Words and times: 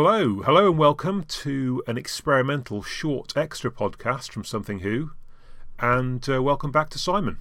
Hello, 0.00 0.42
hello, 0.42 0.68
and 0.68 0.78
welcome 0.78 1.24
to 1.24 1.82
an 1.88 1.98
experimental 1.98 2.84
short 2.84 3.36
extra 3.36 3.68
podcast 3.68 4.30
from 4.30 4.44
Something 4.44 4.78
Who, 4.78 5.10
and 5.80 6.24
uh, 6.28 6.40
welcome 6.40 6.70
back 6.70 6.88
to 6.90 7.00
Simon. 7.00 7.38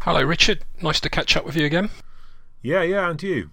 Hello, 0.00 0.20
Richard. 0.24 0.64
Nice 0.82 0.98
to 0.98 1.08
catch 1.08 1.36
up 1.36 1.46
with 1.46 1.54
you 1.54 1.64
again. 1.64 1.90
Yeah, 2.62 2.82
yeah, 2.82 3.08
and 3.08 3.22
you. 3.22 3.50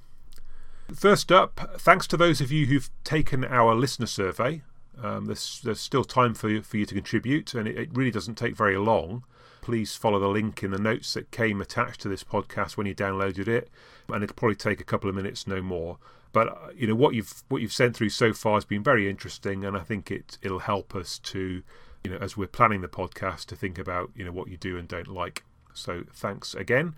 First 0.92 1.32
up, 1.32 1.78
thanks 1.78 2.08
to 2.08 2.18
those 2.18 2.42
of 2.42 2.52
you 2.52 2.66
who've 2.66 2.90
taken 3.04 3.46
our 3.46 3.76
listener 3.76 4.08
survey. 4.08 4.64
Um, 5.00 5.28
there's, 5.28 5.62
there's 5.64 5.80
still 5.80 6.04
time 6.04 6.34
for 6.34 6.50
you, 6.50 6.64
for 6.64 6.78
you 6.78 6.88
to 6.88 6.96
contribute, 6.96 7.54
and 7.54 7.68
it, 7.68 7.78
it 7.78 7.90
really 7.94 8.10
doesn't 8.10 8.40
take 8.40 8.58
very 8.58 8.76
long. 8.76 9.24
Please 9.62 9.96
follow 9.96 10.18
the 10.18 10.28
link 10.28 10.64
in 10.64 10.72
the 10.72 10.80
notes 10.80 11.14
that 11.14 11.30
came 11.30 11.62
attached 11.62 12.02
to 12.02 12.10
this 12.10 12.24
podcast 12.24 12.76
when 12.76 12.88
you 12.88 12.96
downloaded 12.96 13.48
it, 13.48 13.70
and 14.10 14.24
it'll 14.24 14.34
probably 14.34 14.56
take 14.56 14.82
a 14.82 14.84
couple 14.84 15.12
of 15.12 15.16
minutes, 15.16 15.46
no 15.46 15.62
more. 15.62 16.00
But 16.32 16.50
uh, 16.50 16.56
you 16.76 16.88
know 16.88 16.96
what 16.96 17.14
you've 17.14 17.44
what 17.50 17.62
you've 17.62 17.74
sent 17.74 17.96
through 17.96 18.10
so 18.10 18.34
far 18.34 18.56
has 18.56 18.66
been 18.66 18.84
very 18.84 19.10
interesting, 19.10 19.66
and 19.66 19.76
I 19.76 19.82
think 19.82 20.12
it 20.12 20.38
it'll 20.42 20.60
help 20.60 20.96
us 20.96 21.20
to, 21.20 21.64
you 22.04 22.12
know, 22.12 22.18
as 22.18 22.38
we're 22.38 22.48
planning 22.48 22.82
the 22.82 22.88
podcast, 22.88 23.46
to 23.48 23.56
think 23.56 23.78
about 23.78 24.12
you 24.16 24.26
know 24.26 24.32
what 24.32 24.48
you 24.48 24.58
do 24.58 24.78
and 24.78 24.88
don't 24.88 25.08
like. 25.08 25.44
So 25.74 26.04
thanks 26.14 26.54
again. 26.54 26.96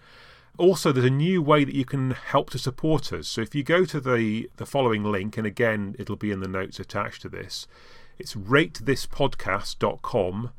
Also, 0.57 0.91
there's 0.91 1.07
a 1.07 1.09
new 1.09 1.41
way 1.41 1.63
that 1.63 1.73
you 1.73 1.85
can 1.85 2.11
help 2.11 2.51
to 2.51 2.59
support 2.59 3.11
us. 3.11 3.27
So 3.27 3.41
if 3.41 3.55
you 3.55 3.63
go 3.63 3.85
to 3.85 3.99
the 3.99 4.51
the 4.57 4.67
following 4.67 5.03
link, 5.03 5.35
and 5.37 5.47
again 5.47 5.95
it'll 5.97 6.15
be 6.15 6.31
in 6.31 6.41
the 6.41 6.47
notes 6.47 6.79
attached 6.79 7.23
to 7.23 7.29
this, 7.29 7.65
it's 8.19 8.35
ratethispodcast.com 8.35 10.51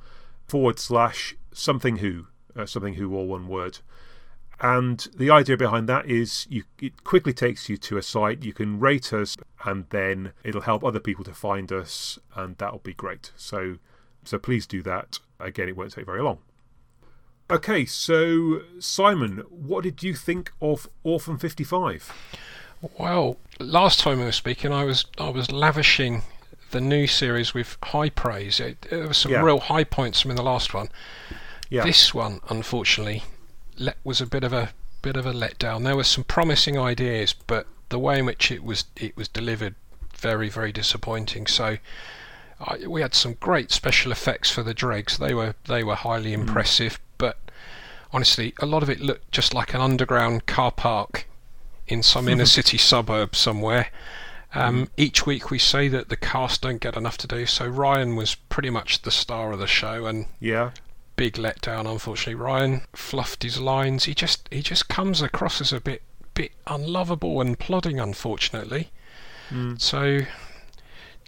forward 0.46 0.78
slash 0.78 1.36
something 1.52 1.98
who 1.98 2.26
uh, 2.56 2.66
something 2.66 2.94
who 2.94 3.14
all 3.14 3.28
one 3.28 3.46
word. 3.46 3.78
And 4.60 5.06
the 5.16 5.30
idea 5.30 5.56
behind 5.56 5.88
that 5.88 6.06
is 6.06 6.46
you, 6.48 6.64
it 6.80 7.04
quickly 7.04 7.32
takes 7.32 7.68
you 7.68 7.76
to 7.78 7.96
a 7.96 8.02
site. 8.02 8.42
You 8.44 8.52
can 8.52 8.78
rate 8.80 9.12
us, 9.12 9.36
and 9.64 9.86
then 9.90 10.32
it'll 10.44 10.62
help 10.62 10.84
other 10.84 11.00
people 11.00 11.24
to 11.24 11.34
find 11.34 11.72
us, 11.72 12.18
and 12.34 12.56
that'll 12.58 12.78
be 12.78 12.94
great. 12.94 13.32
So, 13.36 13.76
so 14.24 14.38
please 14.38 14.66
do 14.66 14.82
that. 14.82 15.18
Again, 15.40 15.68
it 15.68 15.76
won't 15.76 15.92
take 15.92 16.06
very 16.06 16.22
long. 16.22 16.38
Okay, 17.50 17.84
so 17.84 18.62
Simon, 18.78 19.38
what 19.50 19.82
did 19.84 20.02
you 20.02 20.14
think 20.14 20.50
of 20.62 20.88
Orphan 21.02 21.36
55? 21.36 22.10
Well, 22.98 23.36
last 23.60 24.00
time 24.00 24.18
we 24.18 24.24
were 24.24 24.32
speaking, 24.32 24.72
I 24.72 24.84
was 24.84 25.04
I 25.18 25.28
was 25.30 25.50
lavishing 25.52 26.22
the 26.70 26.80
new 26.80 27.06
series 27.06 27.52
with 27.54 27.76
high 27.82 28.08
praise. 28.08 28.60
It, 28.60 28.86
there 28.90 29.06
were 29.08 29.14
some 29.14 29.32
Yeah. 29.32 29.42
real 29.42 29.60
high 29.60 29.84
points 29.84 30.20
from 30.20 30.30
in 30.30 30.36
the 30.36 30.42
last 30.42 30.72
one. 30.74 30.88
Yeah. 31.68 31.84
This 31.84 32.14
one, 32.14 32.40
unfortunately, 32.48 33.22
let, 33.78 33.96
was 34.04 34.20
a 34.20 34.26
bit 34.26 34.44
of 34.44 34.52
a 34.52 34.70
bit 35.02 35.16
of 35.16 35.26
a 35.26 35.32
letdown. 35.32 35.84
There 35.84 35.96
were 35.96 36.04
some 36.04 36.24
promising 36.24 36.78
ideas, 36.78 37.34
but 37.46 37.66
the 37.88 37.98
way 37.98 38.18
in 38.18 38.26
which 38.26 38.50
it 38.50 38.64
was 38.64 38.84
it 38.96 39.16
was 39.16 39.28
delivered, 39.28 39.74
very 40.16 40.48
very 40.48 40.72
disappointing. 40.72 41.46
So. 41.46 41.78
I, 42.60 42.86
we 42.86 43.00
had 43.00 43.14
some 43.14 43.34
great 43.40 43.72
special 43.72 44.12
effects 44.12 44.48
for 44.48 44.62
the 44.62 44.72
dregs. 44.72 45.18
They 45.18 45.34
were 45.34 45.56
they 45.66 45.82
were 45.82 45.96
highly 45.96 46.32
impressive, 46.32 47.00
but 47.18 47.36
honestly, 48.12 48.54
a 48.60 48.66
lot 48.66 48.82
of 48.82 48.88
it 48.88 49.00
looked 49.00 49.32
just 49.32 49.52
like 49.52 49.74
an 49.74 49.80
underground 49.80 50.46
car 50.46 50.70
park 50.70 51.26
in 51.88 52.02
some 52.02 52.28
inner 52.28 52.46
city 52.58 52.78
suburb 52.78 53.34
somewhere. 53.34 53.88
Um, 54.54 54.88
each 54.96 55.26
week 55.26 55.50
we 55.50 55.58
say 55.58 55.88
that 55.88 56.08
the 56.08 56.16
cast 56.16 56.62
don't 56.62 56.80
get 56.80 56.96
enough 56.96 57.18
to 57.18 57.26
do, 57.26 57.44
so 57.44 57.66
Ryan 57.66 58.14
was 58.14 58.36
pretty 58.36 58.70
much 58.70 59.02
the 59.02 59.10
star 59.10 59.50
of 59.50 59.58
the 59.58 59.66
show, 59.66 60.06
and 60.06 60.26
Yeah, 60.38 60.70
big 61.16 61.34
letdown. 61.34 61.90
Unfortunately, 61.90 62.34
Ryan 62.34 62.82
fluffed 62.94 63.42
his 63.42 63.60
lines. 63.60 64.04
He 64.04 64.14
just 64.14 64.48
he 64.50 64.62
just 64.62 64.88
comes 64.88 65.22
across 65.22 65.60
as 65.60 65.72
a 65.72 65.80
bit 65.80 66.02
bit 66.34 66.52
unlovable 66.66 67.40
and 67.40 67.58
plodding. 67.58 68.00
Unfortunately, 68.00 68.90
hmm. 69.48 69.74
so 69.78 70.20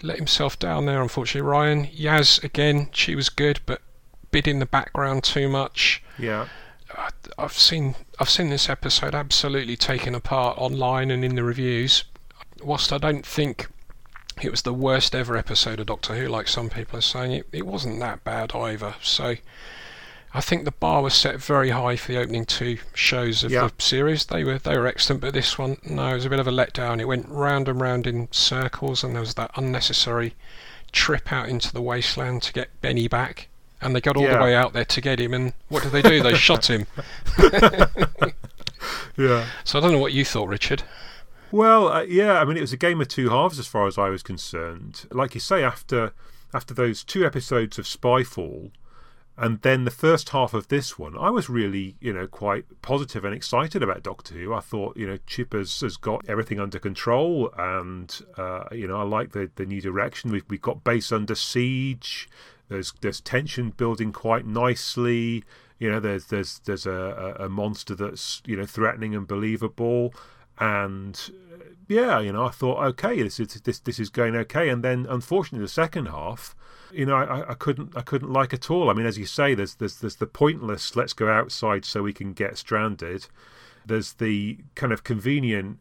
let 0.02 0.16
himself 0.16 0.58
down 0.58 0.86
there. 0.86 1.02
Unfortunately, 1.02 1.48
Ryan 1.48 1.86
Yaz 1.86 2.42
again. 2.42 2.88
She 2.92 3.14
was 3.14 3.28
good, 3.28 3.60
but 3.66 3.82
bit 4.30 4.46
in 4.46 4.58
the 4.58 4.66
background 4.66 5.24
too 5.24 5.48
much. 5.48 6.02
yeah, 6.18 6.48
I- 6.94 7.10
I've 7.38 7.52
seen 7.52 7.94
I've 8.18 8.30
seen 8.30 8.50
this 8.50 8.68
episode 8.68 9.14
absolutely 9.14 9.76
taken 9.76 10.14
apart 10.14 10.58
online 10.58 11.10
and 11.10 11.24
in 11.24 11.34
the 11.34 11.44
reviews. 11.44 12.04
Whilst 12.62 12.92
I 12.92 12.98
don't 12.98 13.24
think 13.26 13.68
it 14.42 14.50
was 14.50 14.62
the 14.62 14.72
worst 14.74 15.14
ever 15.14 15.36
episode 15.36 15.80
of 15.80 15.86
Doctor 15.86 16.14
Who, 16.14 16.28
like 16.28 16.48
some 16.48 16.68
people 16.70 16.98
are 16.98 17.02
saying, 17.02 17.32
it, 17.32 17.46
it 17.52 17.66
wasn't 17.66 18.00
that 18.00 18.22
bad 18.24 18.54
either. 18.54 18.94
So 19.02 19.36
I 20.34 20.40
think 20.40 20.64
the 20.64 20.72
bar 20.72 21.02
was 21.02 21.14
set 21.14 21.40
very 21.40 21.70
high 21.70 21.96
for 21.96 22.12
the 22.12 22.18
opening 22.18 22.44
two 22.44 22.78
shows 22.94 23.42
of 23.42 23.50
Yeah. 23.50 23.68
the 23.76 23.82
series. 23.82 24.26
They 24.26 24.44
were 24.44 24.58
they 24.58 24.76
were 24.76 24.86
excellent, 24.86 25.22
but 25.22 25.32
this 25.32 25.56
one 25.58 25.78
no, 25.88 26.08
it 26.08 26.14
was 26.14 26.24
a 26.26 26.30
bit 26.30 26.40
of 26.40 26.46
a 26.46 26.50
letdown. 26.52 27.00
It 27.00 27.06
went 27.06 27.28
round 27.28 27.68
and 27.68 27.80
round 27.80 28.06
in 28.06 28.28
circles, 28.30 29.02
and 29.02 29.14
there 29.14 29.20
was 29.20 29.34
that 29.34 29.50
unnecessary 29.56 30.34
trip 30.92 31.32
out 31.32 31.48
into 31.48 31.72
the 31.72 31.80
wasteland 31.82 32.42
to 32.42 32.52
get 32.52 32.68
Benni 32.82 33.08
back. 33.08 33.48
And 33.80 33.94
they 33.94 34.00
got 34.00 34.16
all 34.16 34.22
Yeah. 34.24 34.38
the 34.38 34.42
way 34.44 34.54
out 34.54 34.72
there 34.72 34.84
to 34.86 35.00
get 35.00 35.20
him, 35.20 35.32
and 35.34 35.52
what 35.68 35.82
did 35.82 35.92
they 35.92 36.02
do? 36.02 36.22
They 36.22 36.34
shot 36.34 36.68
him. 36.68 36.86
yeah. 39.16 39.46
So 39.64 39.78
I 39.78 39.82
don't 39.82 39.92
know 39.92 39.98
what 39.98 40.12
you 40.12 40.24
thought, 40.24 40.48
Richard. 40.48 40.82
Well, 41.56 41.88
uh, 41.88 42.02
yeah, 42.02 42.38
I 42.38 42.44
mean, 42.44 42.58
it 42.58 42.60
was 42.60 42.74
a 42.74 42.76
game 42.76 43.00
of 43.00 43.08
two 43.08 43.30
halves 43.30 43.58
as 43.58 43.66
far 43.66 43.86
as 43.86 43.96
I 43.96 44.10
was 44.10 44.22
concerned. 44.22 45.06
Like 45.10 45.32
you 45.32 45.40
say, 45.40 45.64
after 45.64 46.12
after 46.52 46.74
those 46.74 47.02
two 47.02 47.24
episodes 47.24 47.78
of 47.78 47.86
Spyfall, 47.86 48.72
and 49.38 49.62
then 49.62 49.86
the 49.86 49.90
first 49.90 50.28
half 50.28 50.52
of 50.52 50.68
this 50.68 50.98
one, 50.98 51.16
I 51.16 51.30
was 51.30 51.48
really, 51.48 51.96
you 51.98 52.12
know, 52.12 52.26
quite 52.26 52.66
positive 52.82 53.24
and 53.24 53.34
excited 53.34 53.82
about 53.82 54.02
Doctor 54.02 54.34
Who. 54.34 54.52
I 54.52 54.60
thought, 54.60 54.98
you 54.98 55.06
know, 55.06 55.16
Chip 55.26 55.54
has, 55.54 55.80
has 55.80 55.96
got 55.96 56.28
everything 56.28 56.60
under 56.60 56.78
control, 56.78 57.50
and 57.56 58.14
uh, 58.36 58.64
you 58.70 58.86
know, 58.86 58.98
I 58.98 59.04
like 59.04 59.32
the 59.32 59.50
the 59.54 59.64
new 59.64 59.80
direction. 59.80 60.32
We've 60.32 60.44
we've 60.50 60.60
got 60.60 60.84
base 60.84 61.10
under 61.10 61.34
siege. 61.34 62.28
There's 62.68 62.92
there's 63.00 63.22
tension 63.22 63.70
building 63.70 64.12
quite 64.12 64.44
nicely. 64.44 65.42
You 65.78 65.90
know, 65.90 66.00
there's 66.00 66.26
there's 66.26 66.58
there's 66.66 66.84
a, 66.84 67.34
a 67.40 67.46
a 67.46 67.48
monster 67.48 67.94
that's 67.94 68.42
you 68.44 68.58
know 68.58 68.66
threatening 68.66 69.14
and 69.14 69.26
believable, 69.26 70.12
and 70.58 71.30
uh, 71.52 71.64
yeah, 71.88 72.20
you 72.20 72.32
know, 72.32 72.46
I 72.46 72.50
thought 72.50 72.84
okay, 72.84 73.22
this 73.22 73.40
is 73.40 73.48
this 73.48 73.80
this 73.80 73.98
is 73.98 74.10
going 74.10 74.36
okay, 74.36 74.68
and 74.68 74.82
then 74.82 75.06
unfortunately 75.08 75.64
the 75.64 75.68
second 75.68 76.06
half, 76.06 76.54
you 76.92 77.06
know, 77.06 77.16
I, 77.16 77.50
I 77.50 77.54
couldn't 77.54 77.96
I 77.96 78.02
couldn't 78.02 78.32
like 78.32 78.52
at 78.52 78.70
all. 78.70 78.90
I 78.90 78.92
mean, 78.94 79.06
as 79.06 79.18
you 79.18 79.26
say, 79.26 79.54
there's 79.54 79.74
there's 79.76 80.00
there's 80.00 80.16
the 80.16 80.26
pointless 80.26 80.96
let's 80.96 81.12
go 81.12 81.30
outside 81.30 81.84
so 81.84 82.02
we 82.02 82.12
can 82.12 82.32
get 82.32 82.58
stranded. 82.58 83.26
There's 83.84 84.14
the 84.14 84.58
kind 84.74 84.92
of 84.92 85.04
convenient 85.04 85.78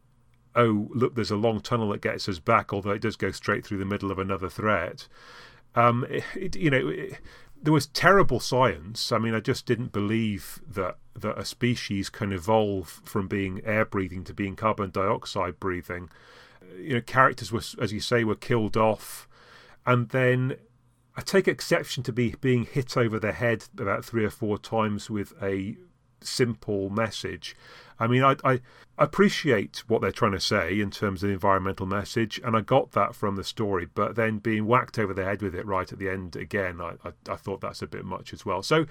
oh 0.56 0.90
look, 0.94 1.16
there's 1.16 1.32
a 1.32 1.36
long 1.36 1.60
tunnel 1.60 1.90
that 1.90 2.02
gets 2.02 2.28
us 2.30 2.40
back, 2.40 2.74
although 2.74 2.92
it 2.92 3.02
does 3.02 3.16
go 3.16 3.32
straight 3.32 3.66
through 3.66 3.78
the 3.78 3.86
middle 3.86 4.12
of 4.12 4.20
another 4.20 4.50
threat. 4.50 5.08
Um, 5.76 6.06
it, 6.10 6.24
it, 6.36 6.56
you 6.56 6.70
know, 6.70 6.88
it, 6.88 7.20
there 7.66 7.74
was 7.74 7.88
terrible 7.88 8.40
science. 8.40 9.12
I 9.12 9.18
mean, 9.18 9.34
I 9.34 9.40
just 9.40 9.66
didn't 9.66 9.92
believe 9.92 10.62
that 10.68 10.98
that 11.16 11.38
a 11.38 11.46
species 11.46 12.10
can 12.10 12.32
evolve 12.32 13.02
from 13.04 13.28
being 13.28 13.62
air 13.66 13.86
breathing 13.86 14.24
to 14.26 14.34
being 14.34 14.56
carbon 14.56 14.92
dioxide 14.92 15.60
breathing. 15.60 16.10
You 16.78 16.96
know, 16.96 17.02
characters 17.02 17.52
were, 17.52 17.62
as 17.82 17.92
you 17.92 18.00
say, 18.00 18.24
were 18.24 18.36
killed 18.36 18.78
off, 18.78 19.28
and 19.86 20.10
then 20.10 20.58
I 21.16 21.22
take 21.22 21.48
exception 21.48 22.04
to 22.04 22.14
be 22.14 22.36
being 22.40 22.66
hit 22.66 22.98
over 22.98 23.20
the 23.20 23.32
head 23.32 23.66
about 23.80 24.06
three 24.06 24.26
or 24.26 24.30
four 24.30 24.58
times 24.58 25.10
with 25.10 25.34
a 25.42 25.78
simple 26.26 26.90
message. 26.90 27.56
I 28.00 28.08
mean, 28.08 28.24
I, 28.24 28.36
I 28.44 28.60
appreciate 28.98 29.84
what 29.88 30.02
they're 30.02 30.12
trying 30.12 30.34
to 30.34 30.40
say 30.40 30.80
in 30.80 30.92
terms 30.92 31.24
of 31.24 31.30
the 31.30 31.34
environmental 31.34 31.86
message, 31.86 32.40
and 32.44 32.56
I 32.56 32.62
got 32.62 32.92
that 32.92 33.16
from 33.16 33.36
the 33.36 33.44
story. 33.44 33.88
But 33.94 34.16
then 34.16 34.40
being 34.40 34.66
whacked 34.66 35.00
over 35.00 35.14
the 35.14 35.24
head 35.24 35.42
with 35.42 35.56
it 35.56 35.66
right 35.66 35.92
at 35.92 36.00
the 36.00 36.10
end 36.10 36.36
again, 36.36 36.82
I, 36.82 36.96
I, 37.04 37.12
I 37.30 37.36
thought 37.36 37.62
that's 37.62 37.82
a 37.82 37.88
bit 37.88 38.06
much 38.06 38.34
as 38.34 38.46
well. 38.46 38.62
So, 38.62 38.86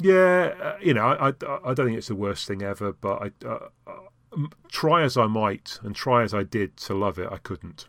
yeah, 0.00 0.54
uh, 0.60 0.76
you 0.80 0.94
know, 0.94 1.06
I, 1.06 1.28
I, 1.28 1.58
I 1.64 1.74
don't 1.74 1.86
think 1.86 1.98
it's 1.98 2.08
the 2.08 2.14
worst 2.14 2.46
thing 2.46 2.62
ever, 2.62 2.92
but 2.92 3.22
I, 3.22 3.46
uh, 3.46 3.68
uh, 3.86 4.46
try 4.68 5.02
as 5.02 5.16
I 5.16 5.26
might 5.26 5.78
and 5.82 5.94
try 5.94 6.22
as 6.22 6.32
I 6.34 6.42
did 6.42 6.76
to 6.78 6.94
love 6.94 7.18
it, 7.18 7.28
I 7.30 7.38
couldn't. 7.38 7.86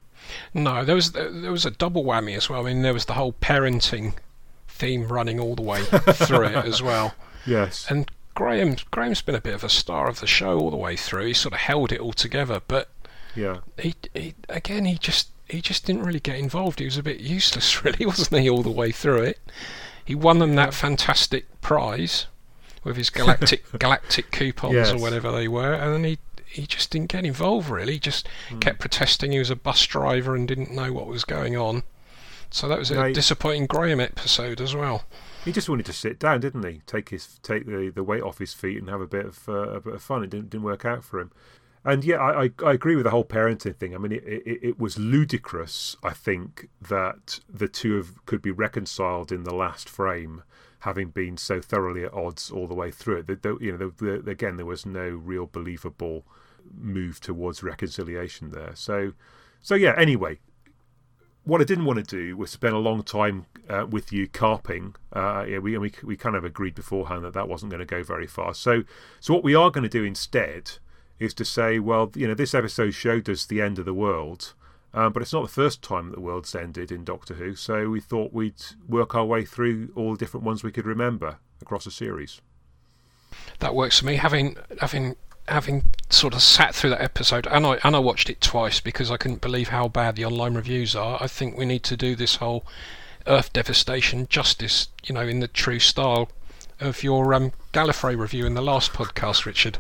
No, 0.54 0.84
there 0.84 0.96
was 0.96 1.12
there 1.12 1.52
was 1.52 1.66
a 1.66 1.72
double 1.72 2.04
whammy 2.04 2.36
as 2.36 2.50
well. 2.50 2.62
I 2.62 2.74
mean, 2.74 2.82
there 2.82 2.94
was 2.94 3.06
the 3.06 3.14
whole 3.14 3.34
parenting 3.34 4.14
theme 4.68 5.08
running 5.08 5.40
all 5.40 5.56
the 5.56 5.62
way 5.62 5.84
through 5.84 6.46
it 6.46 6.66
as 6.66 6.82
well. 6.82 7.16
Yes. 7.48 7.86
And 7.90 8.10
Graham 8.36 8.76
Graham's 8.92 9.22
been 9.22 9.36
a 9.36 9.42
bit 9.42 9.54
of 9.56 9.64
a 9.64 9.70
star 9.70 10.08
of 10.08 10.20
the 10.20 10.28
show 10.28 10.60
all 10.60 10.70
the 10.70 10.78
way 10.78 10.96
through. 10.96 11.26
He 11.28 11.34
sort 11.34 11.54
of 11.54 11.60
held 11.62 11.92
it 11.92 12.00
all 12.00 12.14
together, 12.14 12.62
but 12.68 12.90
Yeah. 13.34 13.60
he, 13.80 13.96
he 14.14 14.36
again 14.50 14.86
he 14.86 14.98
just 14.98 15.30
he 15.48 15.62
just 15.62 15.86
didn't 15.86 16.04
really 16.04 16.20
get 16.20 16.38
involved. 16.38 16.80
He 16.80 16.86
was 16.86 16.98
a 16.98 17.04
bit 17.04 17.20
useless, 17.20 17.84
really, 17.84 18.06
wasn't 18.06 18.42
he, 18.42 18.50
all 18.50 18.64
the 18.64 18.70
way 18.70 18.92
through 18.92 19.24
it? 19.24 19.40
He 20.04 20.14
won 20.16 20.40
them 20.40 20.56
that 20.56 20.74
fantastic 20.74 21.46
prize 21.62 22.28
with 22.84 22.98
his 22.98 23.10
galactic 23.10 23.66
galactic 23.80 24.32
coupons 24.32 24.74
Yes. 24.76 24.92
or 24.92 24.98
whatever 24.98 25.32
they 25.32 25.48
were, 25.48 25.74
and 25.74 25.94
then 25.94 26.04
he 26.04 26.20
he 26.46 26.66
just 26.68 26.92
didn't 26.92 27.10
get 27.10 27.26
involved. 27.26 27.70
Really, 27.70 27.94
he 27.94 28.00
just 28.00 28.28
hmm. 28.50 28.60
kept 28.60 28.80
protesting. 28.80 29.32
He 29.32 29.40
was 29.40 29.50
a 29.50 29.56
bus 29.56 29.86
driver 29.86 30.36
and 30.36 30.48
didn't 30.48 30.72
know 30.72 30.92
what 30.94 31.08
was 31.08 31.24
going 31.26 31.56
on. 31.58 31.84
So 32.50 32.68
that 32.68 32.80
was 32.80 32.92
a 32.92 32.96
Right. 32.96 33.16
disappointing 33.16 33.68
Graham 33.68 34.00
episode 34.00 34.62
as 34.62 34.76
well. 34.76 35.06
He 35.44 35.52
just 35.52 35.70
wanted 35.70 35.86
to 35.88 35.94
sit 35.94 36.20
down, 36.20 36.40
didn't 36.42 36.66
he? 36.66 36.82
Take 36.86 37.10
his 37.10 37.40
take 37.44 37.66
the, 37.66 37.92
the 37.94 38.04
weight 38.04 38.24
off 38.24 38.40
his 38.40 38.54
feet 38.54 38.78
and 38.80 38.90
have 38.90 39.02
a 39.02 39.08
bit 39.08 39.26
of 39.26 39.48
uh, 39.50 39.70
a 39.70 39.82
bit 39.82 39.94
of 39.94 40.02
fun. 40.02 40.24
It 40.24 40.30
didn't 40.30 40.50
didn't 40.50 40.64
work 40.64 40.86
out 40.86 41.04
for 41.04 41.20
him. 41.20 41.32
and 41.84 42.04
yeah, 42.04 42.18
I, 42.18 42.50
I 42.66 42.72
agree 42.74 42.96
with 42.96 43.04
the 43.04 43.12
whole 43.12 43.26
parenting 43.26 43.76
thing. 43.76 43.94
I 43.94 44.00
mean, 44.00 44.12
it, 44.12 44.24
it, 44.26 44.60
it, 44.64 44.80
was 44.80 44.98
ludicrous. 44.98 45.96
I 46.02 46.14
think 46.14 46.68
that 46.82 47.40
the 47.48 47.68
two 47.68 47.98
of, 47.98 48.26
could 48.26 48.42
be 48.42 48.50
reconciled 48.50 49.32
in 49.32 49.44
the 49.44 49.54
last 49.54 49.88
frame, 49.88 50.42
having 50.80 51.10
been 51.10 51.38
so 51.38 51.62
thoroughly 51.62 52.04
at 52.04 52.12
odds 52.14 52.50
all 52.50 52.66
the 52.68 52.74
way 52.74 52.90
through 52.90 53.18
it. 53.18 53.28
The, 53.28 53.36
the, 53.36 53.58
you 53.64 53.78
know, 53.78 53.92
the, 53.96 54.28
again, 54.28 54.58
there 54.58 54.66
was 54.66 54.84
no 54.88 55.08
real 55.10 55.46
believable 55.46 56.26
move 56.76 57.20
towards 57.20 57.62
reconciliation 57.62 58.50
there. 58.50 58.72
So, 58.74 59.14
so 59.62 59.76
yeah. 59.76 59.94
Anyway, 59.96 60.40
what 61.46 61.62
I 61.62 61.64
didn't 61.64 61.86
want 61.86 61.98
to 61.98 62.04
do 62.04 62.36
was 62.36 62.52
spend 62.52 62.74
a 62.74 62.80
long 62.80 63.04
time 63.04 63.46
uh, 63.70 63.86
with 63.90 64.12
you 64.12 64.28
carping. 64.28 64.96
Uh, 65.14 65.46
yeah, 65.48 65.60
we, 65.60 65.78
we 65.78 65.94
we 66.04 66.18
kind 66.18 66.36
of 66.36 66.44
agreed 66.44 66.76
beforehand 66.76 67.24
that 67.24 67.34
that 67.34 67.48
wasn't 67.48 67.72
going 67.72 67.80
to 67.80 67.86
go 67.86 68.04
very 68.04 68.28
far. 68.28 68.54
So, 68.54 68.84
so 69.20 69.34
what 69.34 69.44
we 69.44 69.56
are 69.56 69.72
going 69.72 69.84
to 69.84 69.90
do 69.90 70.04
instead 70.04 70.74
is 71.20 71.34
to 71.36 71.46
say, 71.46 71.80
well, 71.80 72.12
you 72.16 72.28
know, 72.28 72.34
this 72.34 72.54
episode 72.54 72.92
showed 72.92 73.30
us 73.30 73.46
the 73.46 73.62
end 73.62 73.80
of 73.80 73.86
the 73.86 73.94
world, 73.94 74.54
um, 74.94 75.14
but 75.14 75.22
it's 75.22 75.34
not 75.34 75.44
the 75.44 75.48
first 75.48 75.82
time 75.82 76.10
that 76.10 76.16
the 76.16 76.22
world's 76.22 76.54
ended 76.56 76.92
in 76.92 77.04
Doctor 77.04 77.36
Who, 77.36 77.56
so 77.56 77.90
we 77.90 78.02
thought 78.02 78.34
we'd 78.34 78.62
work 78.88 79.16
our 79.16 79.26
way 79.26 79.46
through 79.46 79.94
all 79.96 80.12
the 80.14 80.18
different 80.18 80.46
ones 80.46 80.64
we 80.64 80.72
could 80.72 80.86
remember 80.86 81.38
across 81.62 81.86
a 81.86 81.92
series. 81.92 82.42
That 83.60 83.76
works 83.76 84.00
for 84.00 84.06
me. 84.06 84.16
Having 84.16 84.58
having 84.80 85.16
having 85.48 85.84
sort 86.10 86.34
of 86.34 86.42
sat 86.42 86.74
through 86.74 86.92
that 86.92 87.02
episode, 87.02 87.48
and 87.48 87.66
I 87.66 87.80
and 87.84 87.96
I 87.96 88.00
watched 88.00 88.30
it 88.30 88.42
twice 88.42 88.80
because 88.80 89.12
I 89.12 89.18
couldn't 89.18 89.42
believe 89.42 89.70
how 89.70 89.88
bad 89.88 90.16
the 90.16 90.26
online 90.26 90.56
reviews 90.56 90.96
are. 90.96 91.22
I 91.22 91.28
think 91.28 91.58
we 91.58 91.66
need 91.66 91.84
to 91.84 91.98
do 91.98 92.16
this 92.16 92.38
whole 92.38 92.66
Earth 93.28 93.52
devastation 93.54 94.28
justice, 94.30 94.90
you 95.04 95.14
know, 95.14 95.28
in 95.28 95.40
the 95.40 95.48
true 95.48 95.80
style 95.80 96.30
of 96.80 97.04
your 97.04 97.34
um, 97.34 97.54
Gallifrey 97.74 98.18
review 98.18 98.46
in 98.46 98.54
the 98.54 98.62
last 98.62 98.94
podcast, 98.94 99.46
Richard. 99.46 99.80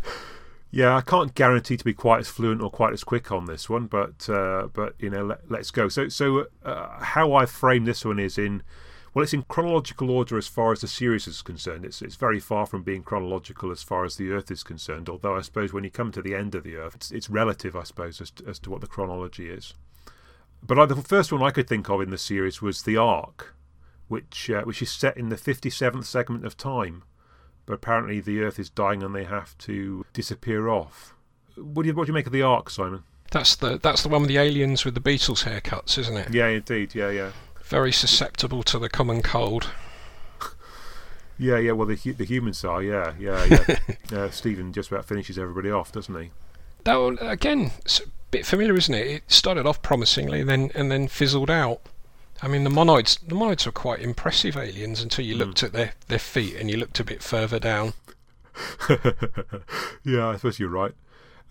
Yeah, 0.72 0.96
I 0.96 1.02
can't 1.02 1.34
guarantee 1.36 1.78
to 1.78 1.86
be 1.86 1.94
quite 1.94 2.20
as 2.20 2.28
fluent 2.28 2.62
or 2.62 2.70
quite 2.70 2.94
as 2.94 3.04
quick 3.04 3.32
on 3.32 3.46
this 3.46 3.70
one, 3.70 3.88
but 3.88 4.30
uh, 4.30 4.68
but 4.74 4.96
you 5.00 5.10
know, 5.10 5.38
let, 5.48 5.60
us 5.60 5.72
go. 5.72 5.88
So 5.88 6.10
so 6.10 6.48
uh, 6.64 7.00
how 7.00 7.34
I 7.34 7.46
frame 7.46 7.86
this 7.86 8.04
one 8.04 8.20
is 8.20 8.38
in 8.38 8.62
well, 9.16 9.24
it's 9.24 9.34
in 9.34 9.44
chronological 9.44 10.12
order 10.12 10.38
as 10.38 10.48
far 10.48 10.72
as 10.72 10.82
the 10.82 10.88
series 10.88 11.26
is 11.26 11.42
concerned. 11.42 11.86
It's 11.86 12.04
it's 12.04 12.18
very 12.18 12.40
far 12.40 12.68
from 12.68 12.84
being 12.84 13.02
chronological 13.02 13.72
as 13.72 13.82
far 13.82 14.06
as 14.06 14.18
the 14.18 14.30
Earth 14.32 14.52
is 14.52 14.62
concerned. 14.62 15.10
Although 15.10 15.38
I 15.38 15.42
suppose 15.42 15.74
when 15.74 15.84
you 15.84 15.90
come 15.90 16.12
to 16.12 16.22
the 16.22 16.36
end 16.36 16.54
of 16.54 16.64
the 16.64 16.76
Earth, 16.76 16.94
it's, 16.96 17.12
it's 17.12 17.30
relative, 17.30 17.76
I 17.76 17.84
suppose, 17.84 18.22
as 18.22 18.30
to, 18.32 18.46
as 18.46 18.60
to 18.60 18.70
what 18.70 18.82
the 18.82 18.88
chronology 18.88 19.50
is. 19.50 19.74
But 20.62 20.78
I, 20.78 20.86
the 20.86 20.96
first 20.98 21.32
one 21.32 21.42
I 21.42 21.52
could 21.52 21.68
think 21.68 21.90
of 21.90 22.02
in 22.02 22.12
the 22.12 22.18
series 22.18 22.62
was 22.62 22.84
the 22.84 22.98
Ark, 22.98 23.56
which 24.08 24.52
uh, 24.52 24.62
which 24.64 24.84
is 24.84 24.92
set 24.92 25.18
in 25.18 25.30
the 25.30 25.38
fifty 25.38 25.72
seventh 25.72 26.06
segment 26.06 26.46
of 26.46 26.58
time 26.58 27.04
but 27.66 27.74
apparently 27.74 28.20
the 28.20 28.42
Earth 28.42 28.60
is 28.60 28.70
dying 28.70 29.02
and 29.02 29.16
they 29.16 29.24
have 29.24 29.58
to 29.60 30.06
disappear 30.14 30.70
off. 30.70 31.16
What 31.56 31.84
do 31.84 31.90
you 31.90 31.96
what 31.96 32.06
do 32.06 32.12
you 32.12 32.14
make 32.14 32.28
of 32.28 32.32
the 32.32 32.42
Ark, 32.42 32.70
Simon? 32.70 33.04
That's 33.32 33.56
the 33.56 33.80
that's 33.80 34.04
the 34.04 34.10
one 34.10 34.22
with 34.22 34.30
the 34.30 34.38
aliens 34.38 34.86
with 34.86 34.94
the 34.94 35.02
Beatles 35.02 35.44
haircuts, 35.44 35.98
isn't 35.98 36.16
it? 36.16 36.34
Yeah, 36.34 36.48
indeed. 36.48 36.94
Yeah, 36.94 37.10
yeah. 37.10 37.32
Very 37.66 37.92
susceptible 37.92 38.64
to 38.64 38.80
the 38.80 38.90
common 38.90 39.22
cold. 39.22 39.70
yeah, 41.38 41.58
yeah. 41.58 41.72
Well, 41.72 41.88
the 41.88 41.96
the 41.96 42.26
humans 42.26 42.64
are. 42.64 42.82
Yeah, 42.82 43.14
yeah, 43.20 43.46
yeah. 43.46 43.78
uh, 44.18 44.30
Steven 44.30 44.72
just 44.72 44.92
about 44.92 45.06
finishes 45.06 45.40
everybody 45.40 45.72
off, 45.72 45.92
doesn't 45.92 46.16
he? 46.16 46.32
That 46.84 46.96
one, 46.96 47.18
again, 47.20 47.72
it's 47.80 48.00
a 48.00 48.04
bit 48.30 48.46
familiar, 48.46 48.76
isn't 48.76 48.94
it? 48.94 49.08
It 49.08 49.32
started 49.32 49.66
off 49.66 49.82
promisingly, 49.82 50.44
then 50.44 50.72
and 50.76 50.92
then 50.92 51.08
fizzled 51.08 51.50
out. 51.50 51.82
I 52.42 52.48
mean, 52.48 52.64
the 52.64 52.70
monoids, 52.70 53.18
the 53.26 53.34
monoids 53.34 53.66
were 53.66 53.72
quite 53.72 54.02
impressive 54.02 54.58
aliens 54.58 55.02
until 55.02 55.26
you 55.26 55.36
mm. 55.36 55.40
looked 55.40 55.64
at 55.64 55.74
their, 55.74 55.94
their 56.08 56.20
feet 56.20 56.56
and 56.58 56.70
you 56.70 56.78
looked 56.78 57.00
a 57.00 57.04
bit 57.04 57.24
further 57.24 57.60
down. 57.60 57.94
yeah, 60.04 60.28
I 60.28 60.36
suppose 60.36 60.60
you're 60.60 60.70
right. 60.70 60.94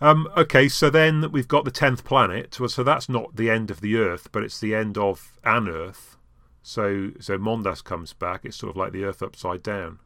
Um, 0.01 0.27
okay, 0.35 0.67
so 0.67 0.89
then 0.89 1.31
we've 1.31 1.47
got 1.47 1.65
the 1.65 1.71
tenth 1.71 2.03
planet. 2.03 2.59
Well, 2.59 2.69
so 2.69 2.83
that's 2.83 3.07
not 3.07 3.35
the 3.35 3.49
end 3.49 3.71
of 3.71 3.81
the 3.81 3.95
Earth, 3.95 4.29
but 4.31 4.43
it's 4.43 4.59
the 4.59 4.75
end 4.75 4.97
of 4.97 5.37
an 5.43 5.69
Earth. 5.69 6.17
So, 6.63 7.11
so 7.19 7.37
Mondas 7.37 7.83
comes 7.83 8.13
back. 8.13 8.43
It's 8.43 8.57
sort 8.57 8.71
of 8.71 8.75
like 8.75 8.91
the 8.91 9.03
Earth 9.03 9.21
upside 9.21 9.63
down. 9.63 9.99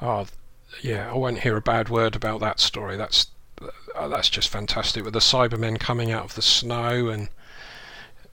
Oh, 0.00 0.26
yeah. 0.80 1.10
I 1.10 1.16
won't 1.16 1.40
hear 1.40 1.56
a 1.56 1.62
bad 1.62 1.88
word 1.88 2.16
about 2.16 2.40
that 2.40 2.60
story. 2.60 2.96
That's 2.96 3.26
uh, 3.94 4.08
that's 4.08 4.28
just 4.28 4.48
fantastic. 4.48 5.04
With 5.04 5.12
the 5.12 5.20
Cybermen 5.20 5.78
coming 5.78 6.10
out 6.10 6.24
of 6.24 6.34
the 6.34 6.42
snow 6.42 7.08
and 7.08 7.28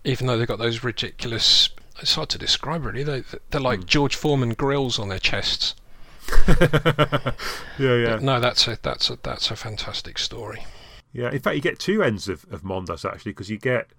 even 0.03 0.27
though 0.27 0.37
they've 0.37 0.47
got 0.47 0.59
those 0.59 0.83
ridiculous. 0.83 1.69
It's 2.01 2.15
hard 2.15 2.29
to 2.29 2.37
describe 2.37 2.85
really. 2.85 3.03
They 3.03 3.23
they're 3.51 3.59
like 3.59 3.81
mm. 3.81 3.85
George 3.85 4.15
Foreman 4.15 4.53
grills 4.53 4.97
on 4.97 5.09
their 5.09 5.19
chests. 5.19 5.75
yeah, 6.47 7.33
yeah. 7.77 8.05
But 8.05 8.23
no, 8.23 8.39
that's 8.39 8.67
a 8.67 8.79
that's 8.81 9.09
a 9.09 9.19
that's 9.21 9.51
a 9.51 9.55
fantastic 9.55 10.17
story. 10.17 10.65
Yeah, 11.11 11.31
in 11.31 11.39
fact, 11.39 11.55
you 11.55 11.61
get 11.61 11.79
two 11.79 12.03
ends 12.03 12.29
of, 12.29 12.45
of 12.51 12.61
Mondas 12.63 13.09
actually, 13.09 13.31
because 13.31 13.49
you 13.49 13.57
get 13.57 13.89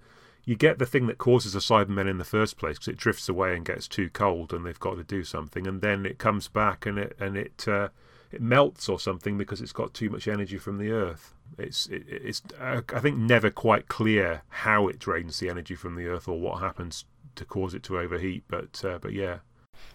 you 0.44 0.56
get 0.56 0.78
the 0.78 0.86
thing 0.86 1.06
that 1.06 1.18
causes 1.18 1.52
the 1.52 1.58
Cybermen 1.58 2.08
in 2.08 2.18
the 2.18 2.24
first 2.24 2.56
place, 2.56 2.76
because 2.76 2.88
it 2.88 2.96
drifts 2.96 3.28
away 3.28 3.54
and 3.54 3.64
gets 3.64 3.86
too 3.86 4.08
cold, 4.10 4.52
and 4.52 4.64
they've 4.64 4.78
got 4.80 4.96
to 4.96 5.04
do 5.04 5.24
something, 5.24 5.66
and 5.66 5.80
then 5.80 6.06
it 6.06 6.18
comes 6.18 6.48
back 6.48 6.86
and 6.86 6.98
it 6.98 7.16
and 7.18 7.36
it 7.36 7.66
uh, 7.68 7.88
it 8.30 8.40
melts 8.40 8.88
or 8.88 9.00
something 9.00 9.36
because 9.36 9.60
it's 9.60 9.72
got 9.72 9.92
too 9.92 10.08
much 10.08 10.28
energy 10.28 10.58
from 10.58 10.78
the 10.78 10.90
Earth. 10.90 11.34
It's 11.58 11.86
it, 11.86 12.04
it's 12.08 12.42
uh, 12.60 12.82
I 12.94 13.00
think 13.00 13.18
never 13.18 13.50
quite 13.50 13.88
clear 13.88 14.42
how 14.48 14.88
it 14.88 14.98
drains 14.98 15.38
the 15.40 15.48
energy 15.48 15.74
from 15.74 15.96
the 15.96 16.06
Earth 16.06 16.28
or 16.28 16.38
what 16.38 16.60
happens 16.60 17.04
to 17.34 17.44
cause 17.44 17.74
it 17.74 17.82
to 17.84 17.98
overheat. 17.98 18.44
But 18.48 18.84
uh, 18.84 18.98
but 18.98 19.12
yeah. 19.12 19.38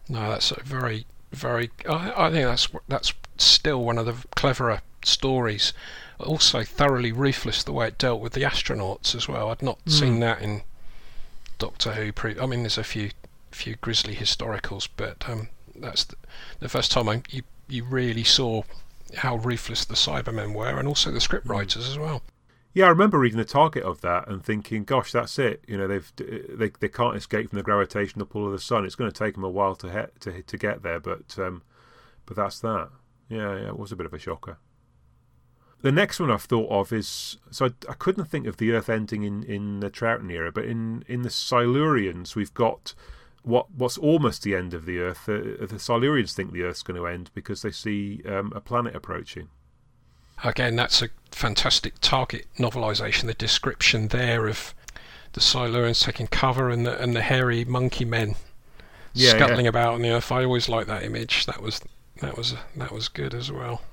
No, 0.10 0.30
that's 0.30 0.52
a 0.52 0.62
very 0.64 1.06
very. 1.32 1.72
I, 1.90 2.28
I 2.28 2.32
think 2.32 2.46
that's 2.46 2.68
that's 2.88 3.14
still 3.38 3.84
one 3.84 3.98
of 3.98 4.06
the 4.06 4.16
cleverer 4.36 4.82
stories. 5.08 5.74
Also, 6.20 6.64
thoroughly 6.64 7.12
ruthless 7.12 7.64
the 7.64 7.74
way 7.74 7.88
it 7.88 7.98
dealt 7.98 8.22
with 8.22 8.34
the 8.34 8.44
astronauts 8.44 9.16
as 9.16 9.28
well. 9.28 9.50
I'd 9.50 9.62
not 9.62 9.84
mm. 9.86 9.92
seen 9.92 10.20
that 10.22 10.42
in 10.42 10.62
Doctor 11.58 11.94
Who. 11.94 12.12
Pre- 12.12 12.40
I 12.40 12.46
mean, 12.46 12.62
there's 12.62 12.78
a 12.78 12.84
few 12.84 13.12
few 13.52 13.76
grisly 13.76 14.16
historicals, 14.16 14.88
but 14.98 15.28
um, 15.30 15.48
that's 15.76 16.04
the, 16.04 16.16
the, 16.60 16.70
first 16.70 16.92
time 16.92 17.08
I, 17.08 17.22
you 17.30 17.44
you 17.68 17.84
really 17.84 18.24
saw 18.24 18.64
how 19.18 19.38
ruthless 19.38 19.86
the 19.86 19.96
Cybermen 19.96 20.54
were, 20.54 20.78
and 20.78 20.88
also 20.88 21.12
the 21.12 21.20
scriptwriters 21.20 21.90
as 21.90 21.98
well. 21.98 22.22
Yeah, 22.74 22.88
I 22.88 22.90
remember 22.90 23.18
reading 23.18 23.38
the 23.38 23.46
target 23.46 23.84
of 23.84 24.02
that 24.02 24.28
and 24.28 24.44
thinking, 24.44 24.84
"Gosh, 24.84 25.12
that's 25.12 25.40
it. 25.40 25.64
You 25.68 25.78
know, 25.78 25.88
they've 25.88 26.12
they 26.18 26.72
they 26.80 26.90
can't 26.90 27.16
escape 27.16 27.50
from 27.50 27.58
the 27.58 27.64
gravitational 27.64 28.26
pull 28.26 28.46
of 28.46 28.52
the 28.52 28.60
sun. 28.60 28.86
It's 28.86 28.96
going 28.96 29.10
to 29.10 29.18
take 29.18 29.36
them 29.36 29.46
a 29.46 29.50
while 29.50 29.76
to 29.78 29.90
he- 29.90 30.20
to 30.20 30.42
to 30.42 30.58
get 30.58 30.84
there, 30.84 31.00
but 31.00 31.38
um, 31.40 31.62
but 32.26 32.36
that's 32.36 32.60
that. 32.60 32.90
Yeah, 33.30 33.56
yeah, 33.56 33.68
it 33.68 33.80
was 33.80 33.92
a 33.92 33.96
bit 33.96 34.06
of 34.06 34.14
a 34.14 34.20
shocker. 34.20 34.58
The 35.86 35.92
next 35.92 36.20
one 36.20 36.32
I've 36.32 36.42
thought 36.42 36.72
of 36.72 36.92
is 36.92 37.38
so 37.52 37.68
I, 37.68 37.70
I 37.88 37.94
couldn't 37.94 38.26
think 38.26 38.48
of 38.48 38.58
the 38.58 38.72
Earth 38.72 38.90
ending 38.90 39.22
in 39.22 39.44
in 39.44 39.82
the 39.82 39.92
Troughton 39.92 40.32
era, 40.32 40.52
but 40.52 40.66
in 40.66 41.04
in 41.08 41.22
the 41.22 41.30
Silurians 41.30 42.36
we've 42.36 42.56
got 42.56 42.96
what 43.44 43.70
what's 43.70 43.96
almost 43.96 44.42
the 44.42 44.56
end 44.56 44.74
of 44.74 44.88
the 44.88 44.98
Earth. 44.98 45.30
Uh, 45.30 45.64
the 45.64 45.78
Silurians 45.78 46.34
think 46.34 46.54
the 46.54 46.64
Earth's 46.64 46.82
going 46.82 47.00
to 47.00 47.06
end 47.06 47.30
because 47.36 47.62
they 47.62 47.70
see 47.70 48.24
um, 48.28 48.52
a 48.56 48.62
planet 48.62 48.96
approaching. 48.96 49.50
Again, 50.44 50.76
that's 50.76 51.04
a 51.04 51.10
fantastic 51.30 51.94
target 52.02 52.48
novelisation. 52.58 53.28
The 53.28 53.36
description 53.36 54.08
there 54.08 54.48
of 54.48 54.74
the 55.34 55.40
Silurians 55.40 56.04
taking 56.04 56.26
cover 56.26 56.72
and 56.72 56.84
the 56.88 57.00
and 57.00 57.16
the 57.16 57.22
hairy 57.22 57.64
monkey 57.64 58.06
men 58.06 58.34
yeah, 59.14 59.30
scuttling 59.30 59.66
yeah. 59.66 59.70
about 59.70 59.94
on 59.94 60.02
the 60.02 60.10
Earth. 60.10 60.32
I 60.32 60.46
always 60.46 60.68
like 60.68 60.88
that 60.88 61.04
image. 61.04 61.46
That 61.46 61.62
was 61.62 61.80
that 62.22 62.36
was 62.36 62.56
that 62.76 62.92
was 62.92 63.08
good 63.08 63.36
as 63.36 63.52
well. 63.52 63.84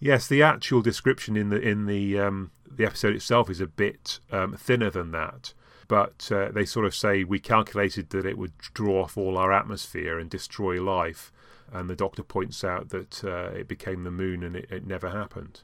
Yes, 0.00 0.26
the 0.26 0.42
actual 0.42 0.82
description 0.82 1.36
in 1.36 1.50
the 1.50 1.60
in 1.60 1.86
the 1.86 2.18
um, 2.18 2.50
the 2.68 2.84
episode 2.84 3.14
itself 3.14 3.48
is 3.48 3.60
a 3.60 3.66
bit 3.66 4.18
um, 4.32 4.56
thinner 4.56 4.90
than 4.90 5.12
that 5.12 5.52
but 5.90 6.30
uh, 6.30 6.52
they 6.52 6.64
sort 6.64 6.86
of 6.86 6.94
say 6.94 7.24
we 7.24 7.40
calculated 7.40 8.10
that 8.10 8.24
it 8.24 8.38
would 8.38 8.56
draw 8.58 9.02
off 9.02 9.18
all 9.18 9.36
our 9.36 9.52
atmosphere 9.52 10.20
and 10.20 10.30
destroy 10.30 10.80
life. 10.80 11.32
And 11.72 11.90
the 11.90 11.96
doctor 11.96 12.22
points 12.22 12.62
out 12.62 12.90
that 12.90 13.24
uh, 13.24 13.50
it 13.58 13.66
became 13.66 14.04
the 14.04 14.12
moon 14.12 14.44
and 14.44 14.54
it, 14.54 14.70
it, 14.70 14.86
never 14.86 15.10
happened. 15.10 15.62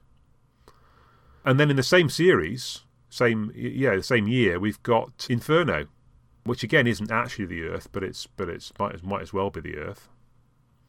And 1.44 1.60
then 1.60 1.70
in 1.70 1.76
the 1.76 1.84
same 1.84 2.10
series, 2.10 2.80
same 3.08 3.52
yeah, 3.54 3.94
the 3.94 4.02
same 4.02 4.26
year, 4.26 4.58
we've 4.58 4.82
got 4.82 5.28
Inferno, 5.30 5.86
which 6.42 6.64
again 6.64 6.88
isn't 6.88 7.12
actually 7.12 7.46
the 7.46 7.62
Earth, 7.62 7.88
but 7.92 8.02
it's 8.02 8.26
but 8.26 8.48
it's 8.48 8.72
might, 8.80 9.04
might 9.04 9.22
as 9.22 9.32
well 9.32 9.50
be 9.50 9.60
the 9.60 9.76
Earth. 9.76 10.08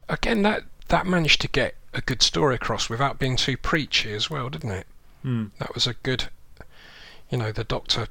Again, 0.08 0.42
that 0.42 0.64
that 0.88 1.06
managed 1.06 1.40
to 1.42 1.48
get 1.48 1.76
a 1.98 2.02
good 2.02 2.22
story 2.22 2.54
across 2.54 2.88
without 2.88 3.18
being 3.18 3.36
too 3.36 3.56
preachy 3.56 4.12
as 4.12 4.30
well, 4.30 4.48
didn't 4.48 4.70
it? 4.70 4.86
Mm. 5.24 5.50
That 5.58 5.74
was 5.74 5.86
a 5.86 5.94
good, 5.94 6.28
you 7.30 7.38
know, 7.38 7.52
the 7.52 7.64
Doctor 7.64 8.08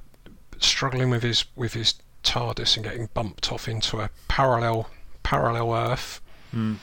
struggling 0.60 1.10
with 1.10 1.24
his 1.24 1.46
with 1.56 1.74
his 1.74 1.96
TARDIS 2.24 2.76
and 2.76 2.84
getting 2.84 3.10
bumped 3.14 3.52
off 3.52 3.68
into 3.68 4.00
a 4.00 4.10
parallel 4.28 4.90
parallel 5.24 5.74
Earth, 5.74 6.22
mm. 6.54 6.78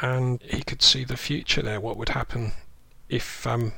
and 0.00 0.42
he 0.42 0.62
could 0.62 0.82
see 0.82 1.04
the 1.04 1.16
future 1.16 1.62
there. 1.62 1.80
What 1.80 1.96
would 1.96 2.10
happen 2.10 2.52
if 3.08 3.46
um, 3.46 3.72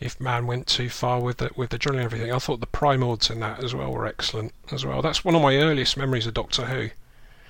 if 0.00 0.20
man 0.20 0.46
went 0.46 0.66
too 0.66 0.88
far 0.88 1.20
with 1.20 1.38
the 1.38 1.50
with 1.56 1.70
the 1.70 1.78
drilling 1.78 2.00
and 2.00 2.06
everything? 2.06 2.32
I 2.32 2.38
thought 2.38 2.60
the 2.60 2.66
primords 2.66 3.30
in 3.30 3.40
that 3.40 3.62
as 3.64 3.74
well 3.74 3.92
were 3.92 4.06
excellent 4.06 4.52
as 4.70 4.84
well. 4.84 5.02
That's 5.02 5.24
one 5.24 5.34
of 5.34 5.42
my 5.42 5.56
earliest 5.56 5.96
memories 5.96 6.26
of 6.26 6.34
Doctor 6.34 6.66
Who. 6.66 6.90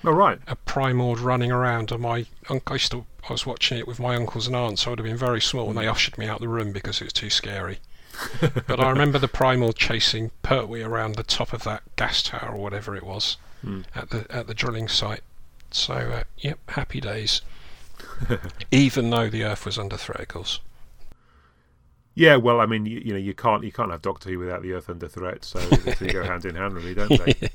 Oh 0.05 0.11
right, 0.11 0.39
a 0.47 0.55
primord 0.55 1.19
running 1.19 1.51
around, 1.51 1.91
and 1.91 2.01
my 2.01 2.25
I 2.49 2.59
to 2.59 3.05
I 3.27 3.33
was 3.33 3.45
watching 3.45 3.77
it 3.77 3.87
with 3.87 3.99
my 3.99 4.15
uncles 4.15 4.47
and 4.47 4.55
aunts. 4.55 4.85
I 4.85 4.89
would 4.91 4.99
have 4.99 5.05
been 5.05 5.17
very 5.17 5.41
small, 5.41 5.69
and 5.69 5.77
they 5.77 5.87
ushered 5.87 6.17
me 6.17 6.27
out 6.27 6.39
the 6.39 6.47
room 6.47 6.71
because 6.71 7.01
it 7.01 7.05
was 7.05 7.13
too 7.13 7.29
scary. 7.29 7.79
but 8.67 8.79
I 8.79 8.89
remember 8.89 9.19
the 9.19 9.27
Primord 9.27 9.75
chasing 9.75 10.31
Pertwee 10.41 10.81
around 10.83 11.15
the 11.15 11.23
top 11.23 11.53
of 11.53 11.63
that 11.63 11.83
gas 11.95 12.23
tower 12.23 12.51
or 12.53 12.57
whatever 12.57 12.95
it 12.95 13.03
was 13.03 13.37
Hmm. 13.61 13.81
at 13.93 14.09
the 14.09 14.25
at 14.29 14.47
the 14.47 14.53
drilling 14.53 14.87
site. 14.87 15.21
So 15.71 15.93
uh, 15.93 16.23
yep, 16.37 16.59
happy 16.69 17.01
days. 17.01 17.41
Even 18.71 19.09
though 19.09 19.29
the 19.29 19.43
Earth 19.43 19.65
was 19.65 19.77
under 19.77 19.97
threat, 19.97 20.21
of 20.21 20.27
course. 20.29 20.59
Yeah, 22.15 22.37
well, 22.37 22.59
I 22.59 22.65
mean, 22.65 22.85
you, 22.85 22.99
you 22.99 23.13
know, 23.13 23.19
you 23.19 23.33
can't 23.33 23.63
you 23.63 23.71
can't 23.71 23.91
have 23.91 24.01
Doctor 24.01 24.29
Who 24.29 24.39
without 24.39 24.61
the 24.61 24.73
Earth 24.73 24.89
under 24.89 25.07
threat, 25.07 25.43
so 25.45 25.59
they 25.59 26.07
go 26.07 26.23
hand 26.25 26.45
in 26.45 26.55
hand, 26.55 26.73
really, 26.73 26.93
don't 26.95 27.09
they? 27.09 27.49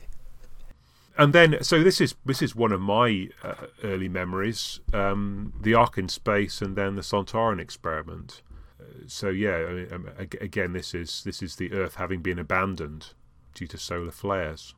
And 1.17 1.33
then, 1.33 1.63
so 1.63 1.83
this 1.83 2.01
is 2.01 2.15
this 2.25 2.43
is 2.43 2.57
one 2.57 2.73
of 2.73 2.81
my 2.81 3.29
uh, 3.43 3.67
early 3.83 4.09
memories: 4.09 4.81
um, 4.93 5.53
the 5.61 5.75
Ark 5.75 5.97
in 5.97 6.09
space, 6.09 6.61
and 6.61 6.77
then 6.77 6.97
the 6.97 7.03
Sontaran 7.03 7.61
experiment. 7.61 8.43
Uh, 8.81 8.85
so 9.07 9.29
yeah, 9.29 9.57
I 9.57 9.73
mean, 9.73 9.93
um, 9.93 10.11
again, 10.19 10.73
this 10.73 10.93
is 10.93 11.23
this 11.25 11.43
is 11.43 11.57
the 11.57 11.73
Earth 11.73 11.97
having 11.97 12.21
been 12.21 12.39
abandoned 12.39 13.13
due 13.55 13.69
to 13.69 13.79
solar 13.79 14.11
flares. 14.11 14.75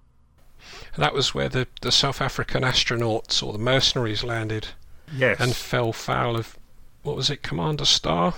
And 0.95 1.03
that 1.03 1.15
was 1.15 1.35
where 1.35 1.49
the, 1.49 1.67
the 1.83 1.93
South 1.93 2.21
African 2.21 2.63
astronauts 2.63 3.43
or 3.43 3.53
the 3.53 3.59
mercenaries 3.59 4.25
landed 4.25 4.69
Yes, 5.15 5.39
and 5.41 5.55
fell 5.55 5.93
foul 5.93 6.37
of 6.37 6.59
what 7.03 7.17
was 7.17 7.31
it, 7.31 7.43
Commander 7.43 7.85
Starr, 7.85 8.35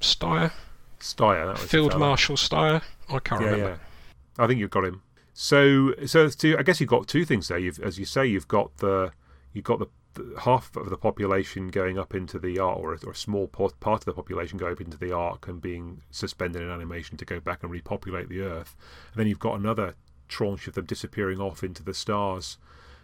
Styre, 0.00 0.50
was 0.98 1.62
Field. 1.70 1.96
Marshal 1.98 2.36
Styre. 2.36 2.82
I 3.08 3.18
can't 3.20 3.42
yeah, 3.42 3.46
remember. 3.48 3.70
yeah. 3.70 4.44
I 4.44 4.46
think 4.46 4.60
you've 4.60 4.70
got 4.70 4.84
him. 4.84 5.02
So, 5.40 5.94
so 6.04 6.28
to, 6.28 6.58
I 6.58 6.64
guess 6.64 6.80
you've 6.80 6.90
got 6.90 7.06
two 7.06 7.24
things 7.24 7.46
there. 7.46 7.58
You've, 7.58 7.78
as 7.78 7.96
you 7.96 8.04
say, 8.04 8.26
you've 8.26 8.48
got 8.48 8.76
the 8.78 9.12
you've 9.52 9.64
got 9.64 9.78
the, 9.78 9.86
the 10.14 10.40
half 10.40 10.74
of 10.74 10.90
the 10.90 10.96
population 10.96 11.68
going 11.68 11.96
up 11.96 12.12
into 12.12 12.40
the 12.40 12.58
ark, 12.58 12.76
or, 12.76 12.94
a- 12.94 13.06
or 13.06 13.12
a 13.12 13.14
small 13.14 13.46
part, 13.46 13.78
part 13.78 14.00
of 14.00 14.06
the 14.06 14.14
population 14.14 14.58
going 14.58 14.72
up 14.72 14.80
into 14.80 14.98
the 14.98 15.12
ark 15.12 15.46
and 15.46 15.62
being 15.62 16.02
suspended 16.10 16.60
in 16.60 16.68
animation 16.68 17.16
to 17.18 17.24
go 17.24 17.38
back 17.38 17.62
and 17.62 17.70
repopulate 17.70 18.28
the 18.28 18.40
Earth. 18.40 18.74
And 19.12 19.20
then 19.20 19.28
you've 19.28 19.38
got 19.38 19.60
another 19.60 19.94
tranche 20.26 20.66
of 20.66 20.74
them 20.74 20.86
disappearing 20.86 21.40
off 21.40 21.62
into 21.62 21.84
the 21.84 21.94
stars. 21.94 22.58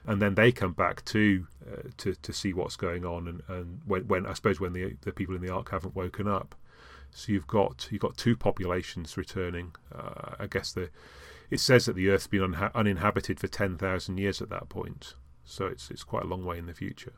And 0.05 0.21
then 0.21 0.35
they 0.35 0.51
come 0.51 0.73
back 0.73 1.05
too 1.05 1.47
uh, 1.73 1.83
to 1.99 2.17
to 2.17 2.33
see 2.33 2.53
what's 2.53 2.75
going 2.75 3.07
on, 3.07 3.29
and, 3.29 3.43
and 3.47 3.81
when, 3.87 4.09
when 4.09 4.27
I 4.27 4.33
suppose 4.33 4.59
when 4.59 4.73
the 4.73 4.97
the 5.03 5.13
people 5.13 5.37
in 5.37 5.41
the 5.41 5.55
ark 5.55 5.71
haven't 5.71 5.95
woken 5.95 6.27
up, 6.27 6.57
so 7.13 7.31
you've 7.31 7.47
got 7.47 7.87
you've 7.93 8.03
got 8.03 8.17
two 8.17 8.35
populations 8.37 9.17
returning. 9.17 9.73
Uh, 9.95 10.35
I 10.41 10.47
guess 10.49 10.73
the 10.73 10.91
it 11.51 11.61
says 11.61 11.87
that 11.87 11.97
the 11.97 12.09
Earth's 12.09 12.27
been 12.27 12.53
unha- 12.53 12.75
uninhabited 12.75 13.41
for 13.41 13.49
ten 13.49 13.77
thousand 13.77 14.19
years 14.19 14.43
at 14.43 14.51
that 14.51 14.69
point, 14.69 15.15
so 15.45 15.67
it's 15.67 15.91
it's 15.91 16.05
quite 16.05 16.25
a 16.25 16.29
long 16.29 16.45
way 16.45 16.59
in 16.59 16.67
the 16.67 16.75
future. 16.75 17.15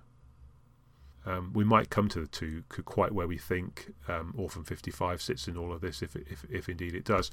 Um, 1.25 1.53
we 1.53 1.65
might 1.65 1.91
come 1.91 2.09
to 2.11 2.21
the 2.21 2.29
two 2.29 2.63
quite 2.85 3.11
where 3.11 3.27
we 3.27 3.37
think 3.37 3.93
um, 4.07 4.33
Orphan 4.37 4.63
fifty 4.63 4.93
five 4.93 5.21
sits 5.21 5.49
in 5.49 5.57
all 5.57 5.73
of 5.73 5.81
this, 5.81 6.01
if, 6.03 6.15
if 6.15 6.45
if 6.51 6.69
indeed 6.69 6.95
it 6.95 7.05
does. 7.05 7.31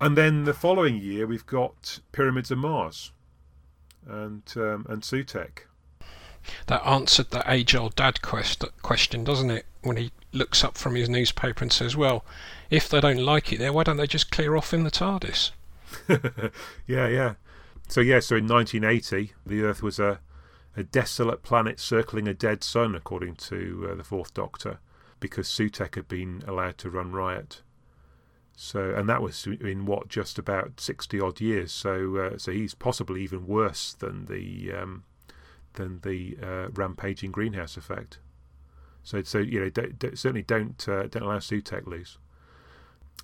And 0.00 0.16
then 0.16 0.44
the 0.44 0.52
following 0.52 0.98
year 0.98 1.26
we've 1.26 1.46
got 1.46 2.00
Pyramids 2.12 2.50
of 2.50 2.58
Mars, 2.58 3.12
and 4.06 4.42
um, 4.56 4.84
and 4.88 5.02
Sutekh. 5.02 5.60
That 6.66 6.84
answered 6.84 7.30
that 7.30 7.48
age-old 7.48 7.94
dad 7.94 8.20
quest, 8.20 8.64
question, 8.82 9.22
doesn't 9.22 9.50
it? 9.50 9.64
When 9.82 9.96
he 9.96 10.10
looks 10.32 10.64
up 10.64 10.76
from 10.76 10.96
his 10.96 11.08
newspaper 11.08 11.62
and 11.62 11.72
says, 11.72 11.96
"Well, 11.96 12.24
if 12.68 12.88
they 12.88 13.00
don't 13.00 13.24
like 13.24 13.52
it 13.52 13.60
there, 13.60 13.72
why 13.72 13.84
don't 13.84 13.96
they 13.96 14.08
just 14.08 14.30
clear 14.32 14.56
off 14.56 14.74
in 14.74 14.82
the 14.82 14.90
TARDIS?" 14.90 15.52
yeah, 16.86 17.08
yeah. 17.08 17.34
So 17.88 18.00
yeah, 18.00 18.20
so 18.20 18.36
in 18.36 18.46
1980, 18.46 19.32
the 19.44 19.62
Earth 19.62 19.82
was 19.82 19.98
a 19.98 20.20
a 20.76 20.82
desolate 20.82 21.42
planet 21.42 21.78
circling 21.78 22.26
a 22.26 22.34
dead 22.34 22.64
sun, 22.64 22.94
according 22.94 23.36
to 23.36 23.88
uh, 23.90 23.94
the 23.94 24.04
Fourth 24.04 24.32
Doctor, 24.32 24.78
because 25.20 25.46
Sutekh 25.48 25.94
had 25.96 26.08
been 26.08 26.42
allowed 26.46 26.78
to 26.78 26.90
run 26.90 27.12
riot. 27.12 27.62
So, 28.56 28.94
and 28.94 29.08
that 29.08 29.22
was 29.22 29.46
in 29.46 29.86
what 29.86 30.08
just 30.08 30.38
about 30.38 30.80
60 30.80 31.20
odd 31.20 31.40
years. 31.40 31.72
So, 31.72 32.16
uh, 32.16 32.38
so 32.38 32.52
he's 32.52 32.74
possibly 32.74 33.22
even 33.22 33.46
worse 33.46 33.92
than 33.92 34.26
the 34.26 34.72
um, 34.72 35.04
than 35.74 36.00
the 36.00 36.36
uh, 36.42 36.68
rampaging 36.68 37.32
greenhouse 37.32 37.76
effect. 37.76 38.18
So, 39.02 39.22
so 39.22 39.38
you 39.38 39.60
know, 39.60 39.70
don't, 39.70 39.98
don't, 39.98 40.18
certainly 40.18 40.42
don't 40.42 40.86
uh, 40.88 41.06
don't 41.06 41.22
allow 41.22 41.38
Sutekh 41.38 41.86
loose. 41.86 42.18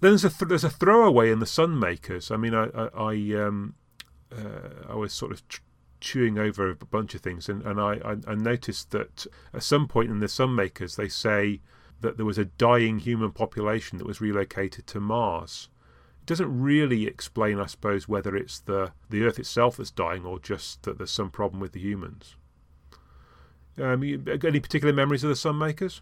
Then 0.01 0.13
there's 0.13 0.25
a 0.25 0.31
th- 0.31 0.49
there's 0.49 0.65
a 0.65 0.71
throwaway 0.71 1.31
in 1.31 1.41
the 1.41 1.47
Sunmakers. 1.47 2.31
I 2.31 2.37
mean, 2.37 2.55
I 2.55 2.69
I, 2.75 3.13
I 3.13 3.45
um 3.45 3.75
uh, 4.31 4.91
I 4.91 4.95
was 4.95 5.13
sort 5.13 5.33
of 5.33 5.47
ch- 5.49 5.63
chewing 6.01 6.39
over 6.39 6.71
a 6.71 6.75
bunch 6.77 7.15
of 7.15 7.21
things, 7.21 7.49
and 7.49 7.63
and 7.63 7.81
I, 7.81 7.95
I 8.05 8.17
I 8.33 8.35
noticed 8.35 8.91
that 8.93 9.27
at 9.53 9.63
some 9.63 9.89
point 9.89 10.11
in 10.11 10.21
the 10.21 10.27
Sunmakers 10.27 10.97
they 10.97 11.09
say 11.09 11.61
that 12.01 12.17
there 12.17 12.27
was 12.27 12.39
a 12.39 12.45
dying 12.45 13.01
human 13.01 13.33
population 13.33 13.99
that 13.99 14.07
was 14.07 14.21
relocated 14.21 14.87
to 14.87 15.01
Mars. 15.01 15.69
It 16.23 16.27
doesn't 16.27 16.61
really 16.61 17.07
explain, 17.07 17.59
I 17.59 17.67
suppose, 17.67 18.09
whether 18.09 18.37
it's 18.37 18.61
the 18.61 18.93
the 19.11 19.25
Earth 19.25 19.39
itself 19.39 19.77
that's 19.79 19.91
dying 19.91 20.25
or 20.25 20.39
just 20.39 20.83
that 20.85 20.99
there's 20.99 21.11
some 21.11 21.31
problem 21.31 21.61
with 21.61 21.73
the 21.73 21.81
humans. 21.81 22.37
Um, 23.81 24.03
you, 24.03 24.23
any 24.45 24.61
particular 24.61 24.93
memories 24.93 25.25
of 25.25 25.29
the 25.29 25.35
Sunmakers? 25.35 26.01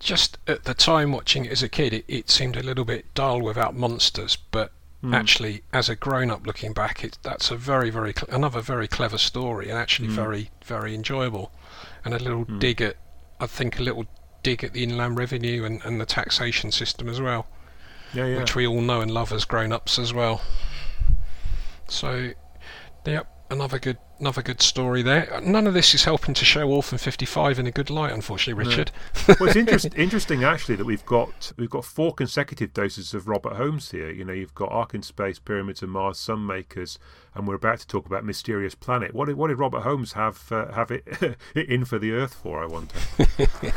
Just 0.00 0.38
at 0.48 0.64
the 0.64 0.74
time 0.74 1.12
watching 1.12 1.44
it 1.44 1.52
as 1.52 1.62
a 1.62 1.68
kid, 1.68 1.92
it, 1.92 2.04
it 2.08 2.28
seemed 2.30 2.56
a 2.56 2.62
little 2.62 2.84
bit 2.84 3.12
dull 3.14 3.40
without 3.40 3.74
monsters, 3.76 4.36
but 4.50 4.72
Hmm. 5.02 5.14
actually, 5.14 5.62
as 5.72 5.88
a 5.88 5.96
grown-up 5.96 6.46
looking 6.46 6.72
back, 6.72 7.02
it, 7.02 7.18
that's 7.24 7.50
a 7.50 7.56
very, 7.56 7.90
very 7.90 8.12
cl- 8.12 8.28
another 8.32 8.60
very 8.60 8.86
clever 8.86 9.18
story, 9.18 9.68
and 9.68 9.76
actually 9.76 10.06
Hmm. 10.08 10.14
very, 10.14 10.50
very 10.64 10.94
enjoyable, 10.94 11.50
and 12.04 12.14
a 12.14 12.18
little 12.20 12.44
Hmm. 12.44 12.58
dig 12.60 12.80
at, 12.80 12.96
I 13.40 13.46
think, 13.48 13.80
a 13.80 13.82
little 13.82 14.06
dig 14.44 14.62
at 14.62 14.72
the 14.74 14.82
inland 14.84 15.18
revenue 15.18 15.64
and, 15.64 15.80
and 15.84 16.00
the 16.00 16.06
taxation 16.06 16.70
system 16.70 17.08
as 17.08 17.20
well, 17.20 17.48
Yeah, 18.12 18.26
yeah. 18.26 18.36
which 18.38 18.54
we 18.54 18.64
all 18.66 18.80
know 18.80 19.00
and 19.00 19.10
love 19.10 19.32
as 19.32 19.44
grown-ups 19.44 19.98
as 19.98 20.12
well. 20.12 20.40
So, 21.88 22.30
yep, 23.04 23.26
another 23.52 23.78
good, 23.78 23.98
another 24.18 24.42
good 24.42 24.60
story 24.60 25.02
there. 25.02 25.40
None 25.44 25.66
of 25.66 25.74
this 25.74 25.94
is 25.94 26.04
helping 26.04 26.34
to 26.34 26.44
show 26.44 26.68
Orphan 26.68 26.98
55 26.98 27.58
in 27.58 27.66
a 27.66 27.70
good 27.70 27.90
light, 27.90 28.12
unfortunately, 28.12 28.64
No. 28.64 28.70
Richard. 28.70 28.90
well, 29.28 29.48
it's 29.48 29.56
interest, 29.62 29.88
interesting 29.96 30.42
actually 30.44 30.76
that 30.76 30.84
we've 30.84 31.04
got 31.06 31.52
we've 31.56 31.70
got 31.70 31.84
four 31.84 32.12
consecutive 32.14 32.72
doses 32.72 33.14
of 33.14 33.28
Robert 33.28 33.54
Holmes 33.56 33.90
here. 33.90 34.10
You 34.10 34.24
know, 34.24 34.32
you've 34.32 34.54
got 34.54 34.72
Ark 34.72 34.94
in 34.94 35.02
Space, 35.02 35.38
Pyramids 35.38 35.82
of 35.82 35.90
Mars, 35.90 36.18
Sunmakers, 36.18 36.98
and 37.34 37.46
we're 37.46 37.54
about 37.54 37.78
to 37.80 37.86
talk 37.86 38.06
about 38.06 38.24
Mysterious 38.24 38.74
Planet. 38.74 39.14
What 39.14 39.26
did 39.26 39.36
what 39.36 39.48
did 39.48 39.58
Robert 39.58 39.82
Holmes 39.82 40.14
have 40.14 40.50
uh, 40.50 40.72
have 40.72 40.90
it 40.90 41.36
in 41.54 41.84
for 41.84 41.98
the 41.98 42.12
Earth 42.12 42.34
for? 42.34 42.62
I 42.62 42.66
wonder. 42.66 42.94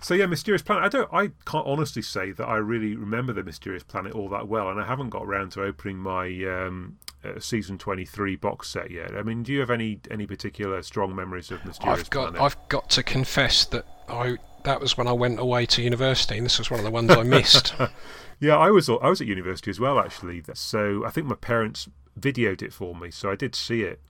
so 0.00 0.14
yeah, 0.14 0.26
Mysterious 0.26 0.62
Planet. 0.62 0.84
I 0.84 0.88
don't. 0.88 1.12
I 1.12 1.30
can't 1.44 1.66
honestly 1.66 2.02
say 2.02 2.32
that 2.32 2.46
I 2.46 2.56
really 2.56 2.96
remember 2.96 3.32
the 3.32 3.42
Mysterious 3.42 3.82
Planet 3.82 4.12
all 4.14 4.28
that 4.30 4.48
well, 4.48 4.70
and 4.70 4.80
I 4.80 4.86
haven't 4.86 5.10
got 5.10 5.24
around 5.24 5.52
to 5.52 5.62
opening 5.62 5.98
my. 5.98 6.26
Um, 6.44 6.98
season 7.38 7.78
23 7.78 8.36
box 8.36 8.68
set 8.68 8.90
yet. 8.90 9.14
I 9.14 9.22
mean, 9.22 9.42
do 9.42 9.52
you 9.52 9.60
have 9.60 9.70
any 9.70 10.00
any 10.10 10.26
particular 10.26 10.82
strong 10.82 11.14
memories 11.14 11.50
of 11.50 11.64
Mysterious 11.64 12.00
I've 12.00 12.10
got 12.10 12.32
Planet? 12.32 12.40
I've 12.40 12.68
got 12.68 12.90
to 12.90 13.02
confess 13.02 13.64
that 13.66 13.86
I 14.08 14.36
that 14.64 14.80
was 14.80 14.96
when 14.96 15.08
I 15.08 15.12
went 15.12 15.38
away 15.38 15.66
to 15.66 15.82
university, 15.82 16.36
and 16.36 16.44
this 16.44 16.58
was 16.58 16.70
one 16.70 16.80
of 16.80 16.84
the 16.84 16.90
ones 16.90 17.10
I 17.10 17.22
missed. 17.22 17.74
Yeah, 18.40 18.56
I 18.56 18.70
was 18.70 18.88
I 18.88 19.08
was 19.08 19.20
at 19.20 19.26
university 19.26 19.70
as 19.70 19.78
well 19.78 19.98
actually. 19.98 20.42
So 20.54 21.04
I 21.04 21.10
think 21.10 21.26
my 21.26 21.34
parents 21.34 21.88
videoed 22.18 22.62
it 22.62 22.72
for 22.72 22.94
me, 22.94 23.10
so 23.10 23.30
I 23.30 23.36
did 23.36 23.54
see 23.54 23.82
it. 23.82 24.00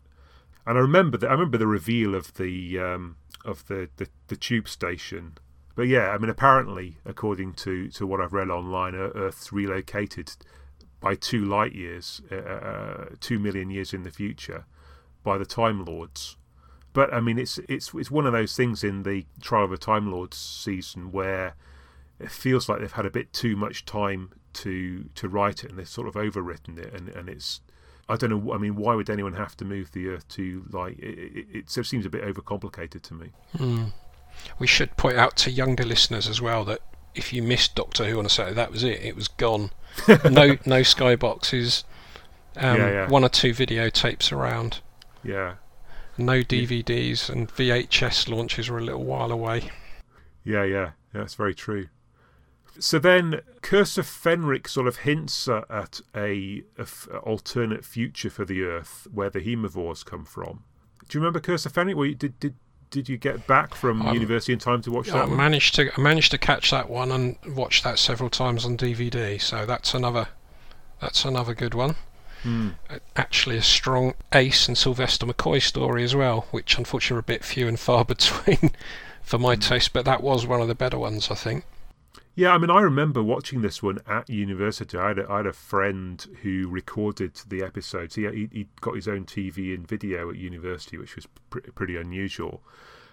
And 0.64 0.78
I 0.78 0.80
remember 0.80 1.18
that 1.18 1.28
I 1.28 1.32
remember 1.32 1.58
the 1.58 1.66
reveal 1.66 2.14
of 2.14 2.34
the 2.34 2.78
um, 2.78 3.16
of 3.44 3.66
the, 3.66 3.88
the, 3.96 4.06
the 4.28 4.36
tube 4.36 4.68
station. 4.68 5.36
But 5.74 5.88
yeah, 5.88 6.10
I 6.10 6.18
mean 6.18 6.30
apparently 6.30 6.98
according 7.04 7.54
to, 7.54 7.88
to 7.88 8.06
what 8.06 8.20
I've 8.20 8.32
read 8.32 8.50
online, 8.50 8.94
Earth's 8.94 9.52
relocated 9.52 10.32
by 11.00 11.14
two 11.14 11.44
light 11.44 11.74
years, 11.74 12.20
uh, 12.30 12.36
uh, 12.36 13.04
two 13.20 13.38
million 13.38 13.70
years 13.70 13.92
in 13.92 14.02
the 14.02 14.10
future, 14.10 14.66
by 15.22 15.38
the 15.38 15.46
Time 15.46 15.84
Lords. 15.84 16.36
But 16.92 17.12
I 17.12 17.20
mean, 17.20 17.38
it's 17.38 17.58
it's 17.68 17.94
it's 17.94 18.10
one 18.10 18.26
of 18.26 18.32
those 18.32 18.56
things 18.56 18.84
in 18.84 19.02
the 19.04 19.24
Trial 19.40 19.64
of 19.64 19.70
the 19.70 19.78
Time 19.78 20.10
Lords 20.10 20.36
season 20.36 21.12
where 21.12 21.54
it 22.18 22.30
feels 22.30 22.68
like 22.68 22.80
they've 22.80 22.92
had 22.92 23.06
a 23.06 23.10
bit 23.10 23.32
too 23.32 23.56
much 23.56 23.84
time 23.84 24.32
to 24.54 25.08
to 25.14 25.28
write 25.28 25.64
it, 25.64 25.70
and 25.70 25.78
they've 25.78 25.88
sort 25.88 26.08
of 26.08 26.14
overwritten 26.14 26.78
it, 26.78 26.92
and 26.92 27.08
and 27.10 27.28
it's. 27.28 27.60
I 28.08 28.16
don't 28.16 28.30
know. 28.30 28.52
I 28.52 28.58
mean, 28.58 28.74
why 28.74 28.96
would 28.96 29.08
anyone 29.08 29.34
have 29.34 29.56
to 29.58 29.64
move 29.64 29.92
the 29.92 30.08
Earth 30.08 30.26
to 30.30 30.64
like? 30.72 30.98
It, 30.98 31.36
it, 31.36 31.46
it 31.52 31.70
seems 31.70 32.04
a 32.04 32.10
bit 32.10 32.22
overcomplicated 32.22 33.02
to 33.02 33.14
me. 33.14 33.30
Hmm. 33.56 33.84
We 34.58 34.66
should 34.66 34.96
point 34.96 35.16
out 35.16 35.36
to 35.38 35.50
younger 35.50 35.84
listeners 35.84 36.26
as 36.28 36.40
well 36.40 36.64
that 36.64 36.82
if 37.14 37.32
you 37.32 37.42
missed 37.42 37.74
Doctor 37.74 38.04
Who 38.04 38.18
on 38.18 38.26
a 38.26 38.28
Saturday, 38.28 38.54
that 38.56 38.70
was 38.70 38.84
it. 38.84 39.02
It 39.02 39.16
was 39.16 39.28
gone. 39.28 39.70
no 40.08 40.56
no 40.66 40.80
skyboxes. 40.82 41.84
Um, 42.56 42.76
Yeah, 42.78 42.90
yeah. 42.90 43.08
One 43.08 43.24
or 43.24 43.28
two 43.28 43.50
videotapes 43.52 44.32
around. 44.32 44.80
Yeah, 45.22 45.54
No 46.18 46.40
DVDs 46.42 47.28
and 47.28 47.48
VHS 47.48 48.28
launches 48.28 48.68
were 48.70 48.78
a 48.78 48.82
little 48.84 49.04
while 49.04 49.30
away. 49.30 49.70
yeah, 50.44 50.64
yeah. 50.64 50.64
yeah 50.64 50.90
that's 51.12 51.34
very 51.34 51.54
true. 51.54 51.88
So 52.78 52.98
then, 52.98 53.42
Curse 53.60 53.98
of 53.98 54.06
Fenric 54.06 54.66
sort 54.68 54.86
of 54.86 54.98
hints 54.98 55.46
at 55.48 56.00
a, 56.14 56.62
a 56.78 56.82
f- 56.82 57.08
alternate 57.22 57.84
future 57.84 58.30
for 58.30 58.44
the 58.46 58.62
Earth 58.62 59.06
where 59.12 59.28
the 59.28 59.40
Haemovores 59.40 60.04
come 60.04 60.24
from. 60.24 60.64
Do 61.08 61.18
you 61.18 61.20
remember 61.20 61.40
Curse 61.40 61.66
of 61.66 61.72
Fenric? 61.74 61.94
Well, 61.96 62.12
did 62.16 62.38
did 62.40 62.54
did 62.90 63.08
you 63.08 63.16
get 63.16 63.46
back 63.46 63.74
from 63.74 64.02
Um, 64.02 64.14
university 64.14 64.52
in 64.52 64.58
time 64.58 64.82
to 64.82 64.90
watch 64.90 65.08
I 65.08 65.12
that 65.12 65.28
one? 65.28 65.36
managed 65.36 65.74
to 65.76 65.90
I 65.96 66.00
managed 66.00 66.30
to 66.32 66.38
catch 66.38 66.70
that 66.70 66.90
one 66.90 67.12
and 67.12 67.36
watch 67.46 67.82
that 67.82 67.98
several 67.98 68.30
times 68.30 68.64
on 68.64 68.76
DVD. 68.76 69.40
So 69.40 69.64
that's 69.66 69.94
another 69.94 70.28
that's 71.00 71.24
another 71.24 71.54
good 71.54 71.74
one. 71.74 71.96
Uh, 72.44 72.98
Actually, 73.16 73.58
a 73.58 73.62
strong 73.62 74.14
Ace 74.32 74.66
and 74.66 74.76
Sylvester 74.76 75.26
McCoy 75.26 75.60
story 75.62 76.02
as 76.04 76.16
well, 76.16 76.46
which 76.50 76.78
unfortunately 76.78 77.16
are 77.16 77.20
a 77.20 77.22
bit 77.22 77.44
few 77.44 77.68
and 77.68 77.78
far 77.78 78.04
between 78.14 78.70
for 79.22 79.38
my 79.38 79.54
Hmm. 79.54 79.60
taste. 79.60 79.92
But 79.92 80.04
that 80.06 80.22
was 80.22 80.46
one 80.46 80.60
of 80.62 80.68
the 80.68 80.74
better 80.74 80.98
ones, 80.98 81.30
I 81.30 81.34
think. 81.34 81.64
Yeah, 82.34 82.52
I 82.54 82.58
mean, 82.58 82.70
I 82.70 82.80
remember 82.80 83.22
watching 83.22 83.60
this 83.60 83.82
one 83.82 83.98
at 84.06 84.30
university. 84.30 84.96
I 84.96 85.08
had 85.08 85.18
a, 85.18 85.30
I 85.30 85.38
had 85.38 85.46
a 85.46 85.52
friend 85.52 86.24
who 86.42 86.68
recorded 86.68 87.34
the 87.48 87.62
episodes. 87.62 88.14
He, 88.14 88.22
he 88.22 88.48
he 88.52 88.68
got 88.80 88.94
his 88.94 89.08
own 89.08 89.26
TV 89.26 89.74
and 89.74 89.86
video 89.86 90.30
at 90.30 90.36
university, 90.36 90.96
which 90.96 91.16
was 91.16 91.26
pr- 91.50 91.58
pretty 91.74 91.96
unusual. 91.96 92.62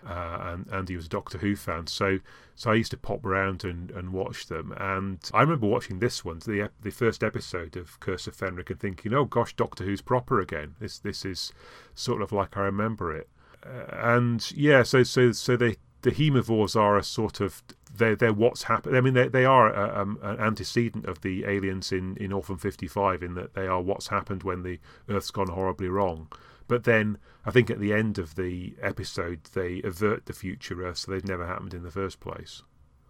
Uh, 0.07 0.37
and 0.53 0.67
and 0.67 0.87
he 0.87 0.95
was 0.95 1.07
a 1.07 1.09
Doctor 1.09 1.39
Who 1.39 1.55
fan, 1.55 1.87
so 1.87 2.19
so 2.55 2.71
I 2.71 2.75
used 2.75 2.91
to 2.91 2.97
pop 2.97 3.25
around 3.25 3.65
and, 3.65 3.91
and 3.91 4.13
watch 4.13 4.45
them. 4.47 4.73
And 4.77 5.19
I 5.33 5.41
remember 5.41 5.67
watching 5.67 5.99
this 5.99 6.23
one, 6.23 6.39
the 6.39 6.69
the 6.81 6.91
first 6.91 7.23
episode 7.23 7.75
of 7.75 7.99
Curse 7.99 8.27
of 8.27 8.37
Fenric, 8.37 8.69
and 8.69 8.79
thinking, 8.79 9.13
"Oh 9.13 9.25
gosh, 9.25 9.53
Doctor 9.55 9.83
Who's 9.83 10.01
proper 10.01 10.39
again. 10.39 10.75
This 10.79 10.99
this 10.99 11.25
is 11.25 11.51
sort 11.95 12.21
of 12.21 12.31
like 12.31 12.55
I 12.55 12.61
remember 12.61 13.13
it." 13.13 13.27
Uh, 13.65 13.85
and 13.91 14.51
yeah, 14.55 14.83
so 14.83 15.03
so 15.03 15.31
so 15.31 15.57
they 15.57 15.77
the 16.03 16.11
haemovores 16.11 16.75
are 16.79 16.97
a 16.97 17.03
sort 17.03 17.41
of 17.41 17.63
they're, 17.97 18.15
they're 18.15 18.33
what's 18.33 18.63
happened. 18.63 18.95
I 18.95 19.01
mean, 19.01 19.13
they, 19.13 19.27
they 19.27 19.45
are 19.45 19.73
a, 19.73 20.01
um, 20.01 20.19
an 20.21 20.39
antecedent 20.39 21.05
of 21.05 21.21
the 21.21 21.45
aliens 21.45 21.91
in, 21.91 22.17
in 22.17 22.31
Orphan 22.31 22.57
55 22.57 23.23
in 23.23 23.33
that 23.35 23.53
they 23.53 23.67
are 23.67 23.81
what's 23.81 24.07
happened 24.07 24.43
when 24.43 24.63
the 24.63 24.79
Earth's 25.09 25.31
gone 25.31 25.49
horribly 25.49 25.89
wrong. 25.89 26.27
But 26.67 26.83
then 26.83 27.17
I 27.45 27.51
think 27.51 27.69
at 27.69 27.79
the 27.79 27.93
end 27.93 28.17
of 28.17 28.35
the 28.35 28.75
episode, 28.81 29.45
they 29.53 29.81
avert 29.83 30.25
the 30.25 30.33
future 30.33 30.85
Earth, 30.85 30.97
so 30.97 31.11
they've 31.11 31.23
never 31.27 31.47
happened 31.47 31.73
in 31.73 31.83
the 31.83 31.91
first 31.91 32.19
place. 32.19 32.63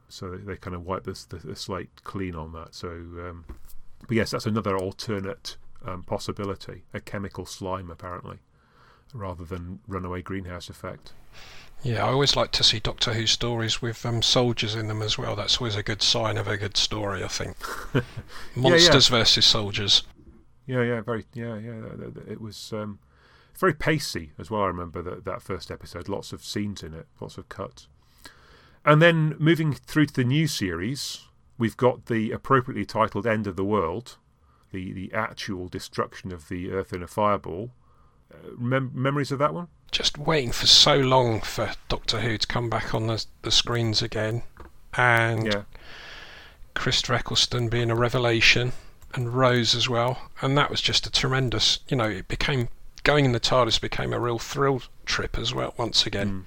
So 0.09 0.29
they, 0.29 0.37
they 0.37 0.57
kind 0.57 0.75
of 0.75 0.85
wipe 0.85 1.03
the, 1.03 1.25
the, 1.29 1.37
the 1.37 1.55
slate 1.55 2.03
clean 2.03 2.35
on 2.35 2.53
that. 2.53 2.75
So, 2.75 2.89
um, 2.89 3.45
but 4.07 4.15
yes, 4.15 4.31
that's 4.31 4.45
another 4.45 4.77
alternate 4.77 5.57
um, 5.85 6.03
possibility 6.03 6.83
a 6.93 6.99
chemical 6.99 7.45
slime, 7.45 7.89
apparently, 7.89 8.37
rather 9.13 9.43
than 9.43 9.79
runaway 9.87 10.21
greenhouse 10.21 10.69
effect. 10.69 11.13
Yeah, 11.83 12.05
I 12.05 12.09
always 12.09 12.35
like 12.35 12.51
to 12.53 12.63
see 12.63 12.79
Doctor 12.79 13.13
Who 13.13 13.27
stories 13.27 13.81
with 13.81 14.05
um, 14.05 14.21
soldiers 14.21 14.75
in 14.75 14.87
them 14.87 15.01
as 15.01 15.17
well. 15.17 15.35
That's 15.35 15.57
always 15.57 15.75
a 15.75 15.83
good 15.83 16.01
sign 16.01 16.37
of 16.37 16.47
a 16.47 16.57
good 16.57 16.75
story, 16.75 17.23
I 17.23 17.27
think. 17.27 17.57
Monsters 18.55 19.09
versus 19.09 19.45
soldiers. 19.45 20.03
Yeah, 20.65 20.81
yeah, 20.81 21.01
very, 21.01 21.25
yeah, 21.33 21.57
yeah. 21.57 21.81
It 22.27 22.41
was 22.41 22.73
um, 22.73 22.99
very 23.57 23.73
pacey 23.73 24.31
as 24.39 24.49
well. 24.49 24.63
I 24.63 24.67
remember 24.67 25.01
that 25.03 25.23
that 25.25 25.41
first 25.41 25.69
episode, 25.69 26.09
lots 26.09 26.33
of 26.33 26.43
scenes 26.43 26.83
in 26.83 26.93
it, 26.93 27.07
lots 27.21 27.37
of 27.37 27.47
cuts. 27.47 27.87
And 28.83 29.01
then 29.01 29.35
moving 29.37 29.73
through 29.73 30.07
to 30.07 30.13
the 30.13 30.23
new 30.23 30.47
series, 30.47 31.25
we've 31.57 31.77
got 31.77 32.07
the 32.07 32.31
appropriately 32.31 32.85
titled 32.85 33.27
"End 33.27 33.45
of 33.45 33.55
the 33.55 33.63
World," 33.63 34.17
the 34.71 34.93
the 34.93 35.13
actual 35.13 35.67
destruction 35.67 36.31
of 36.31 36.49
the 36.49 36.71
Earth 36.71 36.91
in 36.91 37.03
a 37.03 37.07
fireball. 37.07 37.71
Mem- 38.57 38.91
memories 38.93 39.31
of 39.31 39.39
that 39.39 39.53
one? 39.53 39.67
Just 39.91 40.17
waiting 40.17 40.51
for 40.51 40.67
so 40.67 40.97
long 40.97 41.41
for 41.41 41.71
Doctor 41.87 42.21
Who 42.21 42.37
to 42.37 42.47
come 42.47 42.69
back 42.69 42.93
on 42.93 43.07
the 43.07 43.25
the 43.41 43.51
screens 43.51 44.01
again, 44.01 44.43
and 44.95 45.45
Yeah, 45.45 45.63
Chris 46.73 47.09
Eccleston 47.09 47.69
being 47.69 47.89
a 47.89 47.95
revelation, 47.95 48.73
and 49.13 49.33
Rose 49.33 49.73
as 49.75 49.87
well, 49.87 50.29
and 50.41 50.57
that 50.57 50.69
was 50.69 50.81
just 50.81 51.07
a 51.07 51.11
tremendous. 51.11 51.79
You 51.87 51.97
know, 51.97 52.09
it 52.09 52.27
became 52.27 52.67
going 53.03 53.23
in 53.23 53.31
the 53.31 53.39
TARDIS 53.39 53.79
became 53.79 54.11
a 54.11 54.19
real 54.19 54.39
thrill 54.39 54.81
trip 55.05 55.37
as 55.37 55.53
well 55.53 55.73
once 55.77 56.05
again, 56.05 56.45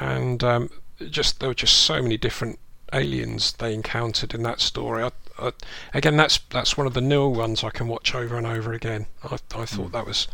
and 0.00 0.42
um, 0.42 0.70
just 1.10 1.40
there 1.40 1.50
were 1.50 1.54
just 1.54 1.76
so 1.76 2.00
many 2.00 2.16
different 2.16 2.58
aliens 2.92 3.52
they 3.52 3.74
encountered 3.74 4.34
in 4.34 4.42
that 4.44 4.60
story. 4.60 5.04
I, 5.04 5.10
I, 5.38 5.52
again, 5.92 6.16
that's 6.16 6.38
that's 6.50 6.76
one 6.76 6.86
of 6.86 6.94
the 6.94 7.00
newer 7.00 7.28
ones 7.28 7.62
I 7.62 7.70
can 7.70 7.88
watch 7.88 8.14
over 8.14 8.36
and 8.38 8.46
over 8.46 8.72
again. 8.72 9.06
I, 9.22 9.36
I 9.54 9.66
thought 9.66 9.92
that 9.92 10.06
was 10.06 10.28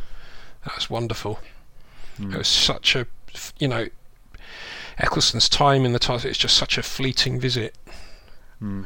that 0.64 0.74
was 0.74 0.90
wonderful. 0.90 1.40
It 2.34 2.36
was 2.36 2.48
such 2.48 2.94
a, 2.94 3.06
you 3.58 3.68
know, 3.68 3.88
Eccleston's 4.98 5.48
time 5.48 5.86
in 5.86 5.92
the 5.92 5.98
TARDIS. 5.98 6.26
It's 6.26 6.38
just 6.38 6.56
such 6.56 6.76
a 6.76 6.82
fleeting 6.82 7.40
visit 7.40 7.74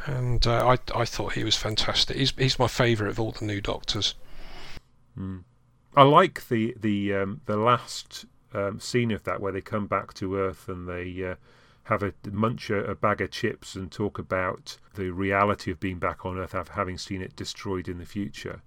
and 0.07 0.47
uh, 0.47 0.67
I 0.67 1.01
I 1.01 1.05
thought 1.05 1.33
he 1.33 1.45
was 1.45 1.57
fantastic. 1.57 2.17
He's 2.17 2.33
he's 2.37 2.59
my 2.59 2.69
favourite 2.69 3.11
of 3.11 3.21
all 3.21 3.33
the 3.33 3.45
new 3.45 3.61
Doctors. 3.61 4.15
I 5.97 6.03
like 6.03 6.49
the 6.49 6.75
the 6.81 7.15
um, 7.15 7.41
the 7.47 7.57
last 7.57 8.25
um, 8.53 8.79
scene 8.79 9.11
of 9.11 9.25
that 9.25 9.41
where 9.41 9.53
they 9.53 9.61
come 9.61 9.87
back 9.87 10.15
to 10.15 10.37
Earth 10.37 10.69
and 10.69 10.89
they 10.89 11.25
uh, 11.25 11.35
have 11.85 12.03
a 12.03 12.15
munch 12.31 12.71
a, 12.71 12.85
a 12.85 12.95
bag 12.95 13.21
of 13.21 13.31
chips 13.31 13.75
and 13.75 13.91
talk 13.91 14.19
about 14.19 14.79
the 14.95 15.11
reality 15.11 15.71
of 15.73 15.81
being 15.81 15.99
back 15.99 16.25
on 16.25 16.39
Earth, 16.39 16.53
have, 16.53 16.69
having 16.69 16.99
seen 16.99 17.21
it 17.21 17.35
destroyed 17.35 17.89
in 17.89 17.99
the 17.99 18.07
future. 18.07 18.63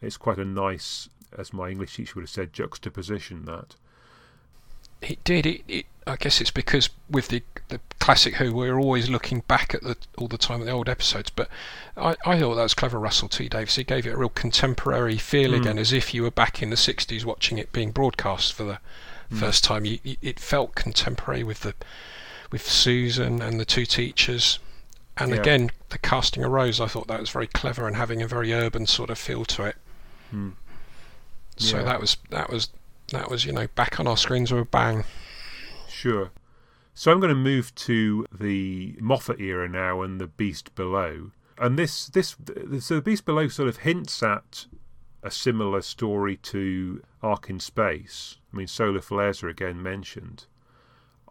It's 0.00 0.16
quite 0.16 0.38
a 0.38 0.44
nice, 0.44 1.08
as 1.36 1.52
my 1.52 1.70
English 1.70 1.96
teacher 1.96 2.12
would 2.16 2.22
have 2.22 2.30
said, 2.30 2.52
juxtaposition. 2.52 3.44
That 3.44 3.74
It 5.02 5.22
did. 5.24 5.46
It, 5.46 5.62
it 5.68 5.86
I 6.06 6.16
guess 6.16 6.40
it's 6.40 6.50
because 6.50 6.88
with 7.10 7.28
the 7.28 7.42
the 7.68 7.80
classic 7.98 8.36
Who, 8.36 8.54
we're 8.54 8.78
always 8.78 9.10
looking 9.10 9.40
back 9.40 9.74
at 9.74 9.82
the 9.82 9.96
all 10.16 10.28
the 10.28 10.38
time 10.38 10.60
at 10.60 10.64
the 10.64 10.72
old 10.72 10.88
episodes. 10.88 11.30
But 11.30 11.48
I, 11.96 12.16
I 12.24 12.38
thought 12.38 12.54
that 12.54 12.62
was 12.62 12.74
clever, 12.74 12.98
Russell 12.98 13.28
T 13.28 13.48
Davies. 13.48 13.76
He 13.76 13.84
gave 13.84 14.06
it 14.06 14.14
a 14.14 14.16
real 14.16 14.30
contemporary 14.30 15.18
feel 15.18 15.50
hmm. 15.50 15.60
again, 15.60 15.78
as 15.78 15.92
if 15.92 16.14
you 16.14 16.22
were 16.22 16.30
back 16.30 16.62
in 16.62 16.70
the 16.70 16.76
'60s 16.76 17.24
watching 17.24 17.58
it 17.58 17.72
being 17.72 17.90
broadcast 17.90 18.54
for 18.54 18.64
the 18.64 18.78
hmm. 19.28 19.36
first 19.36 19.64
time. 19.64 19.84
You, 19.84 19.98
it 20.04 20.40
felt 20.40 20.74
contemporary 20.74 21.42
with 21.44 21.60
the 21.60 21.74
with 22.50 22.66
Susan 22.66 23.42
and 23.42 23.60
the 23.60 23.64
two 23.64 23.84
teachers. 23.84 24.58
And 25.18 25.32
Yeah. 25.32 25.40
again, 25.40 25.70
the 25.90 25.98
casting 25.98 26.44
arose. 26.44 26.80
I 26.80 26.86
thought 26.86 27.08
that 27.08 27.20
was 27.20 27.30
very 27.30 27.48
clever 27.48 27.86
and 27.86 27.96
having 27.96 28.22
a 28.22 28.28
very 28.28 28.52
urban 28.52 28.86
sort 28.86 29.10
of 29.10 29.18
feel 29.18 29.44
to 29.46 29.64
it. 29.64 29.76
Hmm. 30.30 30.50
So 31.56 31.78
Yeah. 31.78 31.84
that 31.84 32.00
was 32.00 32.16
that 32.30 32.50
was 32.50 32.70
that 33.12 33.30
was 33.30 33.44
you 33.44 33.52
know 33.52 33.66
back 33.74 33.98
on 33.98 34.06
our 34.06 34.16
screens 34.16 34.52
with 34.52 34.62
a 34.62 34.64
bang. 34.64 35.04
Sure. 35.88 36.30
So 36.94 37.12
I'm 37.12 37.20
going 37.20 37.30
to 37.34 37.36
move 37.40 37.74
to 37.76 38.26
the 38.36 38.96
Moffat 39.00 39.40
era 39.40 39.68
now 39.68 40.02
and 40.02 40.20
the 40.20 40.26
Beast 40.26 40.74
Below. 40.74 41.30
And 41.56 41.78
this 41.78 42.06
this 42.06 42.36
so 42.80 42.96
the 42.96 43.02
Beast 43.02 43.24
Below 43.24 43.48
sort 43.48 43.68
of 43.68 43.78
hints 43.78 44.22
at 44.22 44.66
a 45.22 45.30
similar 45.30 45.80
story 45.82 46.36
to 46.36 47.02
Ark 47.22 47.50
in 47.50 47.58
Space. 47.60 48.36
I 48.52 48.56
mean, 48.56 48.66
solar 48.66 49.00
flares 49.00 49.42
are 49.42 49.48
again 49.48 49.82
mentioned. 49.82 50.46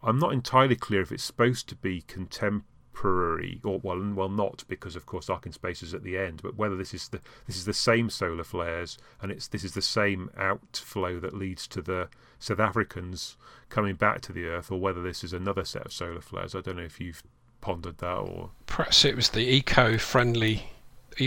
I'm 0.04 0.20
not 0.20 0.34
entirely 0.34 0.76
clear 0.76 1.02
if 1.02 1.12
it's 1.12 1.24
supposed 1.24 1.68
to 1.70 1.76
be 1.76 2.02
contemporary 2.02 2.64
or 3.06 3.80
well, 3.84 4.14
well, 4.14 4.30
not 4.30 4.64
because 4.68 4.96
of 4.96 5.06
course 5.06 5.30
Ark 5.30 5.46
in 5.46 5.52
Space 5.52 5.84
is 5.84 5.94
at 5.94 6.04
the 6.04 6.18
end, 6.18 6.42
but 6.42 6.56
whether 6.56 6.76
this 6.76 6.94
is 6.94 7.10
the 7.10 7.20
this 7.46 7.56
is 7.56 7.66
the 7.66 7.74
same 7.74 8.10
solar 8.10 8.44
flares 8.44 8.98
and 9.22 9.32
it's 9.32 9.48
this 9.48 9.64
is 9.64 9.74
the 9.74 9.82
same 9.82 10.30
outflow 10.38 11.20
that 11.20 11.34
leads 11.34 11.68
to 11.68 11.82
the 11.82 12.10
South 12.40 12.60
Africans 12.60 13.36
coming 13.70 13.96
back 13.96 14.22
to 14.22 14.34
the 14.34 14.46
Earth, 14.46 14.72
or 14.72 14.80
whether 14.80 15.02
this 15.02 15.24
is 15.24 15.34
another 15.34 15.66
set 15.66 15.86
of 15.86 15.94
solar 15.94 16.22
flares. 16.22 16.56
I 16.56 16.62
don't 16.62 16.78
know 16.78 16.84
if 16.84 17.00
you've 17.00 17.24
pondered 17.62 17.98
that 17.98 18.16
or 18.16 18.52
Perhaps 18.66 19.04
it 19.04 19.16
was 19.16 19.30
the 19.30 19.42
eco-friendly, 19.42 20.70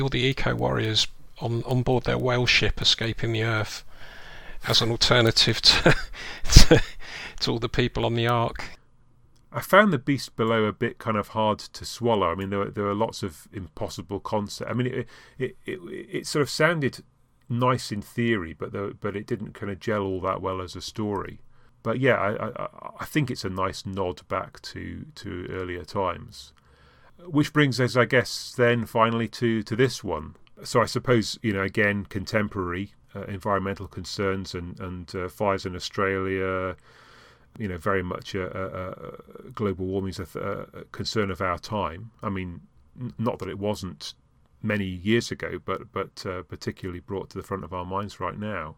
all 0.01 0.09
the 0.09 0.21
eco 0.21 0.55
warriors 0.55 1.07
on 1.41 1.63
on 1.65 1.83
board 1.83 2.05
their 2.05 2.19
whale 2.19 2.47
ship 2.47 2.81
escaping 2.81 3.33
the 3.33 3.43
Earth 3.43 3.85
as 4.69 4.83
an 4.83 4.91
alternative 4.91 5.61
to 5.63 5.97
to, 6.53 6.83
to 7.41 7.51
all 7.51 7.59
the 7.59 7.69
people 7.69 8.05
on 8.05 8.15
the 8.15 8.27
Ark. 8.27 8.65
I 9.53 9.61
found 9.61 9.93
the 9.93 9.99
Beast 9.99 10.37
Below 10.37 10.65
a 10.65 10.73
bit 10.73 10.99
kind 10.99 11.17
of 11.17 11.29
hard 11.29 11.59
to 11.59 11.85
swallow. 11.85 12.31
I 12.31 12.35
mean, 12.37 12.51
there 12.51 12.61
were, 12.61 12.71
there 12.71 12.85
were 12.85 12.95
lots 12.95 13.23
of 13.23 13.49
impossible 13.53 14.21
concepts. 14.21 14.71
I 14.71 14.75
mean, 14.75 14.87
it, 14.87 15.09
it 15.39 15.57
it 15.67 15.81
it 16.11 16.27
sort 16.27 16.43
of 16.43 16.51
sounded 16.51 17.03
nice 17.49 17.91
in 17.91 18.01
theory, 18.01 18.55
but 18.55 18.73
there, 18.73 18.93
but 18.93 19.17
it 19.17 19.27
didn't 19.27 19.55
kind 19.55 19.73
of 19.73 19.81
gel 19.81 20.03
all 20.03 20.21
that 20.21 20.41
well 20.41 20.61
as 20.61 20.77
a 20.77 20.81
story. 20.81 21.41
But 21.83 21.99
yeah, 21.99 22.15
I, 22.15 22.47
I 22.47 22.69
I 23.01 23.05
think 23.05 23.31
it's 23.31 23.45
a 23.45 23.51
nice 23.51 23.85
nod 23.85 24.27
back 24.29 24.61
to 24.63 25.07
to 25.17 25.47
earlier 25.51 25.85
times, 25.85 26.53
which 27.19 27.53
brings 27.53 27.81
us, 27.81 27.97
I 27.97 28.05
guess, 28.05 28.53
then 28.57 28.87
finally 28.87 29.29
to 29.29 29.63
to 29.65 29.75
this 29.75 30.05
one. 30.05 30.37
So 30.63 30.81
I 30.81 30.87
suppose 30.87 31.39
you 31.43 31.53
know 31.53 31.63
again 31.63 32.05
contemporary 32.05 32.95
uh, 33.17 33.23
environmental 33.23 33.89
concerns 33.89 34.55
and 34.55 34.79
and 34.79 35.13
uh, 35.15 35.29
fires 35.29 35.67
in 35.67 35.75
Australia, 35.75 36.77
you 37.59 37.69
know, 37.69 37.79
very 37.79 38.03
much 38.03 38.35
a, 38.35 38.45
a, 38.45 39.49
a 39.49 39.51
global 39.51 39.87
warming 39.87 40.11
is 40.11 40.19
a, 40.21 40.69
a 40.73 40.85
concern 40.93 41.31
of 41.31 41.41
our 41.41 41.59
time. 41.59 42.11
I 42.23 42.29
mean, 42.29 42.61
n- 42.99 43.13
not 43.19 43.39
that 43.41 43.49
it 43.49 43.59
wasn't 43.59 44.15
many 44.63 44.87
years 44.87 45.31
ago, 45.31 45.59
but 45.65 45.93
but 45.93 46.25
uh, 46.27 46.43
particularly 46.43 47.01
brought 47.01 47.31
to 47.31 47.39
the 47.39 47.45
front 47.45 47.65
of 47.65 47.73
our 47.73 47.85
minds 47.85 48.21
right 48.21 48.39
now. 48.39 48.77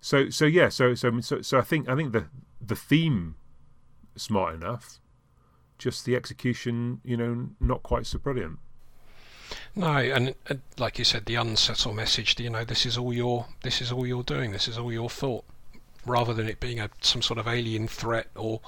So 0.00 0.30
so 0.30 0.44
yeah, 0.44 0.68
so 0.68 0.94
so 0.94 1.20
so, 1.20 1.42
so 1.42 1.58
I 1.58 1.62
think 1.62 1.88
I 1.88 1.96
think 1.96 2.12
the 2.12 2.26
the 2.60 2.76
theme 2.76 3.36
smart 4.16 4.54
enough, 4.54 5.00
just 5.78 6.04
the 6.04 6.16
execution, 6.16 7.00
you 7.04 7.16
know, 7.16 7.50
not 7.60 7.82
quite 7.82 8.06
so 8.06 8.18
brilliant. 8.18 8.58
No, 9.74 9.96
and, 9.96 10.34
and 10.46 10.62
like 10.78 10.98
you 10.98 11.04
said, 11.04 11.26
the 11.26 11.34
unsubtle 11.34 11.92
message. 11.92 12.38
You 12.38 12.50
know, 12.50 12.64
this 12.64 12.86
is 12.86 12.96
all 12.96 13.12
your 13.12 13.46
this 13.62 13.80
is 13.80 13.92
all 13.92 14.06
you're 14.06 14.22
doing. 14.22 14.52
This 14.52 14.68
is 14.68 14.78
all 14.78 14.92
your 14.92 15.10
fault. 15.10 15.44
Rather 16.06 16.34
than 16.34 16.48
it 16.48 16.60
being 16.60 16.80
a 16.80 16.90
some 17.00 17.22
sort 17.22 17.38
of 17.38 17.46
alien 17.46 17.86
threat 17.88 18.28
or 18.34 18.60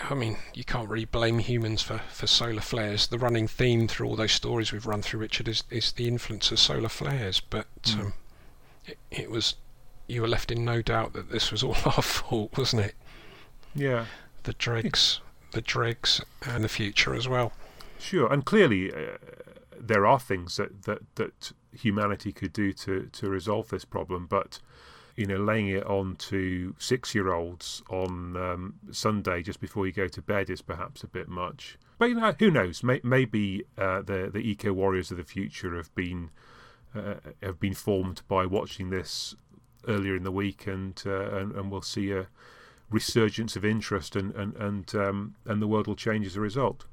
I 0.00 0.14
mean, 0.14 0.38
you 0.54 0.64
can't 0.64 0.88
really 0.88 1.04
blame 1.04 1.38
humans 1.38 1.82
for, 1.82 1.98
for 2.10 2.26
solar 2.26 2.60
flares. 2.60 3.06
The 3.06 3.18
running 3.18 3.46
theme 3.46 3.86
through 3.86 4.08
all 4.08 4.16
those 4.16 4.32
stories 4.32 4.72
we've 4.72 4.86
run 4.86 5.02
through, 5.02 5.20
Richard, 5.20 5.46
is, 5.46 5.62
is 5.70 5.92
the 5.92 6.08
influence 6.08 6.50
of 6.50 6.58
solar 6.58 6.88
flares. 6.88 7.40
But 7.40 7.66
mm. 7.84 8.00
um, 8.00 8.12
it, 8.86 8.98
it, 9.10 9.30
was 9.30 9.54
you 10.08 10.22
were 10.22 10.28
left 10.28 10.50
in 10.50 10.64
no 10.64 10.82
doubt 10.82 11.12
that 11.12 11.30
this 11.30 11.52
was 11.52 11.62
all 11.62 11.76
our 11.84 12.02
fault, 12.02 12.56
wasn't 12.58 12.86
it? 12.86 12.94
Yeah. 13.74 14.06
The 14.42 14.54
dregs, 14.54 15.20
the 15.52 15.60
dregs, 15.60 16.20
and 16.44 16.64
the 16.64 16.68
future 16.68 17.14
as 17.14 17.28
well. 17.28 17.52
Sure, 18.00 18.32
and 18.32 18.44
clearly 18.44 18.92
uh, 18.92 19.18
there 19.78 20.06
are 20.06 20.18
things 20.18 20.56
that, 20.56 20.84
that, 20.84 21.02
that 21.16 21.52
humanity 21.72 22.32
could 22.32 22.52
do 22.52 22.72
to, 22.72 23.08
to 23.12 23.28
resolve 23.28 23.68
this 23.68 23.84
problem, 23.84 24.26
but 24.26 24.60
you 25.18 25.26
know, 25.26 25.36
laying 25.36 25.68
it 25.68 25.84
on 25.84 26.14
to 26.16 26.74
six-year-olds 26.78 27.82
on 27.90 28.36
um, 28.36 28.74
Sunday 28.92 29.42
just 29.42 29.60
before 29.60 29.84
you 29.84 29.92
go 29.92 30.06
to 30.06 30.22
bed 30.22 30.48
is 30.48 30.62
perhaps 30.62 31.02
a 31.02 31.08
bit 31.08 31.28
much. 31.28 31.76
But 31.98 32.10
you 32.10 32.14
know, 32.14 32.32
who 32.38 32.50
knows? 32.52 32.84
May- 32.84 33.00
maybe 33.02 33.64
uh, 33.76 34.02
the 34.02 34.30
the 34.32 34.38
eco 34.38 34.72
warriors 34.72 35.10
of 35.10 35.16
the 35.16 35.24
future 35.24 35.76
have 35.76 35.92
been 35.96 36.30
uh, 36.94 37.14
have 37.42 37.58
been 37.58 37.74
formed 37.74 38.22
by 38.28 38.46
watching 38.46 38.90
this 38.90 39.34
earlier 39.88 40.14
in 40.14 40.22
the 40.22 40.30
week, 40.30 40.68
and 40.68 41.02
uh, 41.04 41.30
and, 41.36 41.52
and 41.56 41.72
we'll 41.72 41.82
see 41.82 42.12
a 42.12 42.28
resurgence 42.88 43.56
of 43.56 43.64
interest, 43.64 44.14
and 44.14 44.32
and 44.36 44.54
and 44.54 44.94
um, 44.94 45.34
and 45.44 45.60
the 45.60 45.66
world 45.66 45.88
will 45.88 45.96
change 45.96 46.26
as 46.26 46.36
a 46.36 46.40
result. 46.40 46.84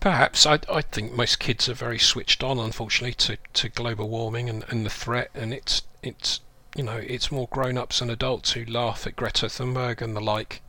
Perhaps 0.00 0.46
I, 0.46 0.58
I 0.68 0.82
think 0.82 1.12
most 1.12 1.38
kids 1.38 1.68
are 1.68 1.74
very 1.74 2.00
switched 2.00 2.42
on, 2.42 2.58
unfortunately, 2.58 3.14
to, 3.14 3.38
to 3.52 3.68
global 3.68 4.08
warming 4.08 4.48
and, 4.48 4.64
and 4.68 4.84
the 4.84 4.90
threat, 4.90 5.30
and 5.34 5.54
it's 5.54 5.82
it's 6.02 6.40
you 6.76 6.84
know, 6.84 6.96
it's 6.96 7.30
more 7.30 7.48
grown-ups 7.50 8.00
and 8.00 8.10
adults 8.10 8.52
who 8.52 8.64
laugh 8.64 9.06
at 9.06 9.16
Greta 9.16 9.46
Thunberg 9.46 10.00
and 10.00 10.16
the 10.16 10.20
like 10.20 10.62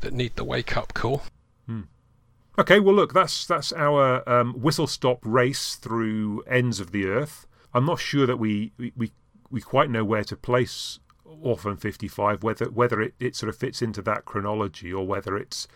that 0.00 0.12
need 0.12 0.36
the 0.36 0.44
wake-up 0.44 0.94
call. 0.94 1.22
Hmm. 1.66 1.82
Okay, 2.58 2.80
well, 2.80 2.94
look, 2.94 3.12
that's 3.12 3.46
that's 3.46 3.72
our 3.72 4.28
um, 4.28 4.54
whistle-stop 4.54 5.18
race 5.22 5.74
through 5.74 6.42
ends 6.48 6.80
of 6.80 6.92
the 6.92 7.06
Earth. 7.06 7.46
I'm 7.72 7.84
not 7.84 7.98
sure 7.98 8.26
that 8.26 8.38
we 8.38 8.72
we, 8.78 9.12
we 9.50 9.60
quite 9.60 9.90
know 9.90 10.04
where 10.04 10.24
to 10.24 10.36
place 10.36 11.00
Orphan 11.24 11.76
55, 11.76 12.42
whether 12.42 12.70
whether 12.70 13.00
it, 13.00 13.14
it 13.18 13.36
sort 13.36 13.50
of 13.50 13.56
fits 13.56 13.82
into 13.82 14.02
that 14.02 14.24
chronology 14.24 14.92
or 14.92 15.06
whether 15.06 15.36
it's 15.36 15.66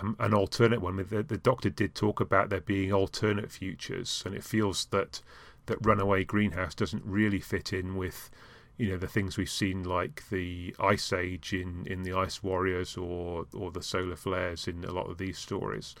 um, 0.00 0.16
an 0.18 0.34
alternate 0.34 0.80
one. 0.80 0.96
The, 0.96 1.22
the 1.22 1.38
Doctor 1.38 1.70
did 1.70 1.94
talk 1.94 2.20
about 2.20 2.50
there 2.50 2.60
being 2.60 2.92
alternate 2.92 3.50
futures, 3.50 4.22
and 4.24 4.34
it 4.34 4.44
feels 4.44 4.86
that 4.86 5.20
that 5.66 5.84
Runaway 5.84 6.24
Greenhouse 6.24 6.74
doesn't 6.74 7.04
really 7.04 7.40
fit 7.40 7.72
in 7.72 7.96
with 7.96 8.30
you 8.78 8.88
know 8.88 8.96
the 8.96 9.08
things 9.08 9.36
we've 9.36 9.50
seen 9.50 9.82
like 9.82 10.22
the 10.30 10.74
ice 10.78 11.12
age 11.12 11.52
in 11.52 11.84
in 11.86 12.04
the 12.04 12.12
ice 12.12 12.42
warriors 12.42 12.96
or 12.96 13.44
or 13.52 13.70
the 13.72 13.82
solar 13.82 14.16
flares 14.16 14.66
in 14.68 14.84
a 14.84 14.92
lot 14.92 15.10
of 15.10 15.18
these 15.18 15.36
stories. 15.36 15.94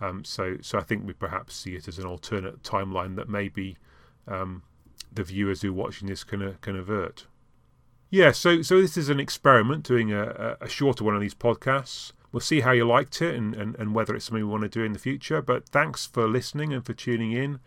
Um, 0.00 0.24
so 0.24 0.56
so 0.62 0.78
I 0.78 0.82
think 0.82 1.06
we 1.06 1.12
perhaps 1.12 1.54
see 1.54 1.74
it 1.74 1.88
as 1.88 1.98
an 1.98 2.06
alternate 2.06 2.62
timeline 2.62 3.16
that 3.16 3.28
maybe 3.28 3.76
um, 4.26 4.62
the 5.12 5.24
viewers 5.24 5.62
who 5.62 5.70
are 5.70 5.74
watching 5.74 6.08
this 6.08 6.24
can 6.24 6.40
uh, 6.40 6.54
can 6.60 6.76
avert. 6.76 7.26
Yeah 8.10 8.30
so 8.30 8.62
so 8.62 8.80
this 8.80 8.96
is 8.96 9.08
an 9.08 9.20
experiment 9.20 9.84
doing 9.84 10.12
a, 10.12 10.56
a 10.60 10.68
shorter 10.68 11.04
one 11.04 11.16
of 11.16 11.20
these 11.20 11.34
podcasts. 11.34 12.12
We'll 12.32 12.40
see 12.40 12.60
how 12.60 12.70
you 12.70 12.86
liked 12.86 13.20
it 13.22 13.34
and, 13.34 13.56
and, 13.56 13.74
and 13.74 13.92
whether 13.92 14.14
it's 14.14 14.26
something 14.26 14.44
we 14.44 14.48
want 14.48 14.62
to 14.62 14.68
do 14.68 14.84
in 14.84 14.92
the 14.92 15.00
future 15.00 15.42
but 15.42 15.68
thanks 15.68 16.06
for 16.06 16.28
listening 16.28 16.72
and 16.72 16.86
for 16.86 16.92
tuning 16.92 17.32
in 17.32 17.58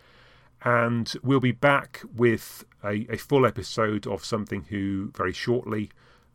and 0.63 1.13
we'll 1.23 1.39
be 1.39 1.52
back 1.52 2.02
with 2.15 2.65
a, 2.84 3.06
a 3.10 3.17
full 3.17 3.45
episode 3.45 4.08
of 4.08 4.23
Something 4.23 4.65
Who 4.69 5.12
very 5.15 5.34
shortly. 5.34 5.89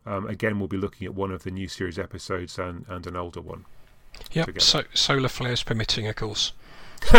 Um, 0.05 0.27
again, 0.27 0.59
we'll 0.59 0.67
be 0.67 0.77
looking 0.77 1.05
at 1.05 1.15
one 1.15 1.31
of 1.31 1.43
the 1.43 1.51
new 1.51 1.67
series 1.67 1.99
episodes 1.99 2.57
and, 2.57 2.85
and 2.87 3.05
an 3.07 3.15
older 3.15 3.41
one. 3.41 3.65
Yep, 4.31 4.61
so, 4.61 4.83
solar 4.93 5.29
flares 5.29 5.63
permitting, 5.63 6.07
of 6.07 6.15
course. 6.15 6.53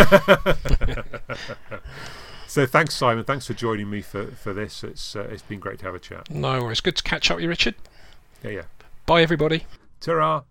so 2.47 2.65
thanks, 2.65 2.93
Simon. 2.93 3.23
Thanks 3.23 3.47
for 3.47 3.53
joining 3.53 3.89
me 3.89 4.01
for, 4.01 4.27
for 4.27 4.53
this. 4.53 4.83
It's 4.83 5.15
uh, 5.15 5.27
it's 5.31 5.41
been 5.41 5.59
great 5.59 5.79
to 5.79 5.85
have 5.85 5.95
a 5.95 5.99
chat. 5.99 6.29
No 6.29 6.61
worries. 6.63 6.81
Good 6.81 6.97
to 6.97 7.03
catch 7.03 7.31
up 7.31 7.37
with 7.37 7.43
you, 7.43 7.49
Richard. 7.49 7.75
Yeah, 8.43 8.51
yeah. 8.51 8.63
Bye, 9.05 9.23
everybody. 9.23 9.65
Ta 9.99 10.43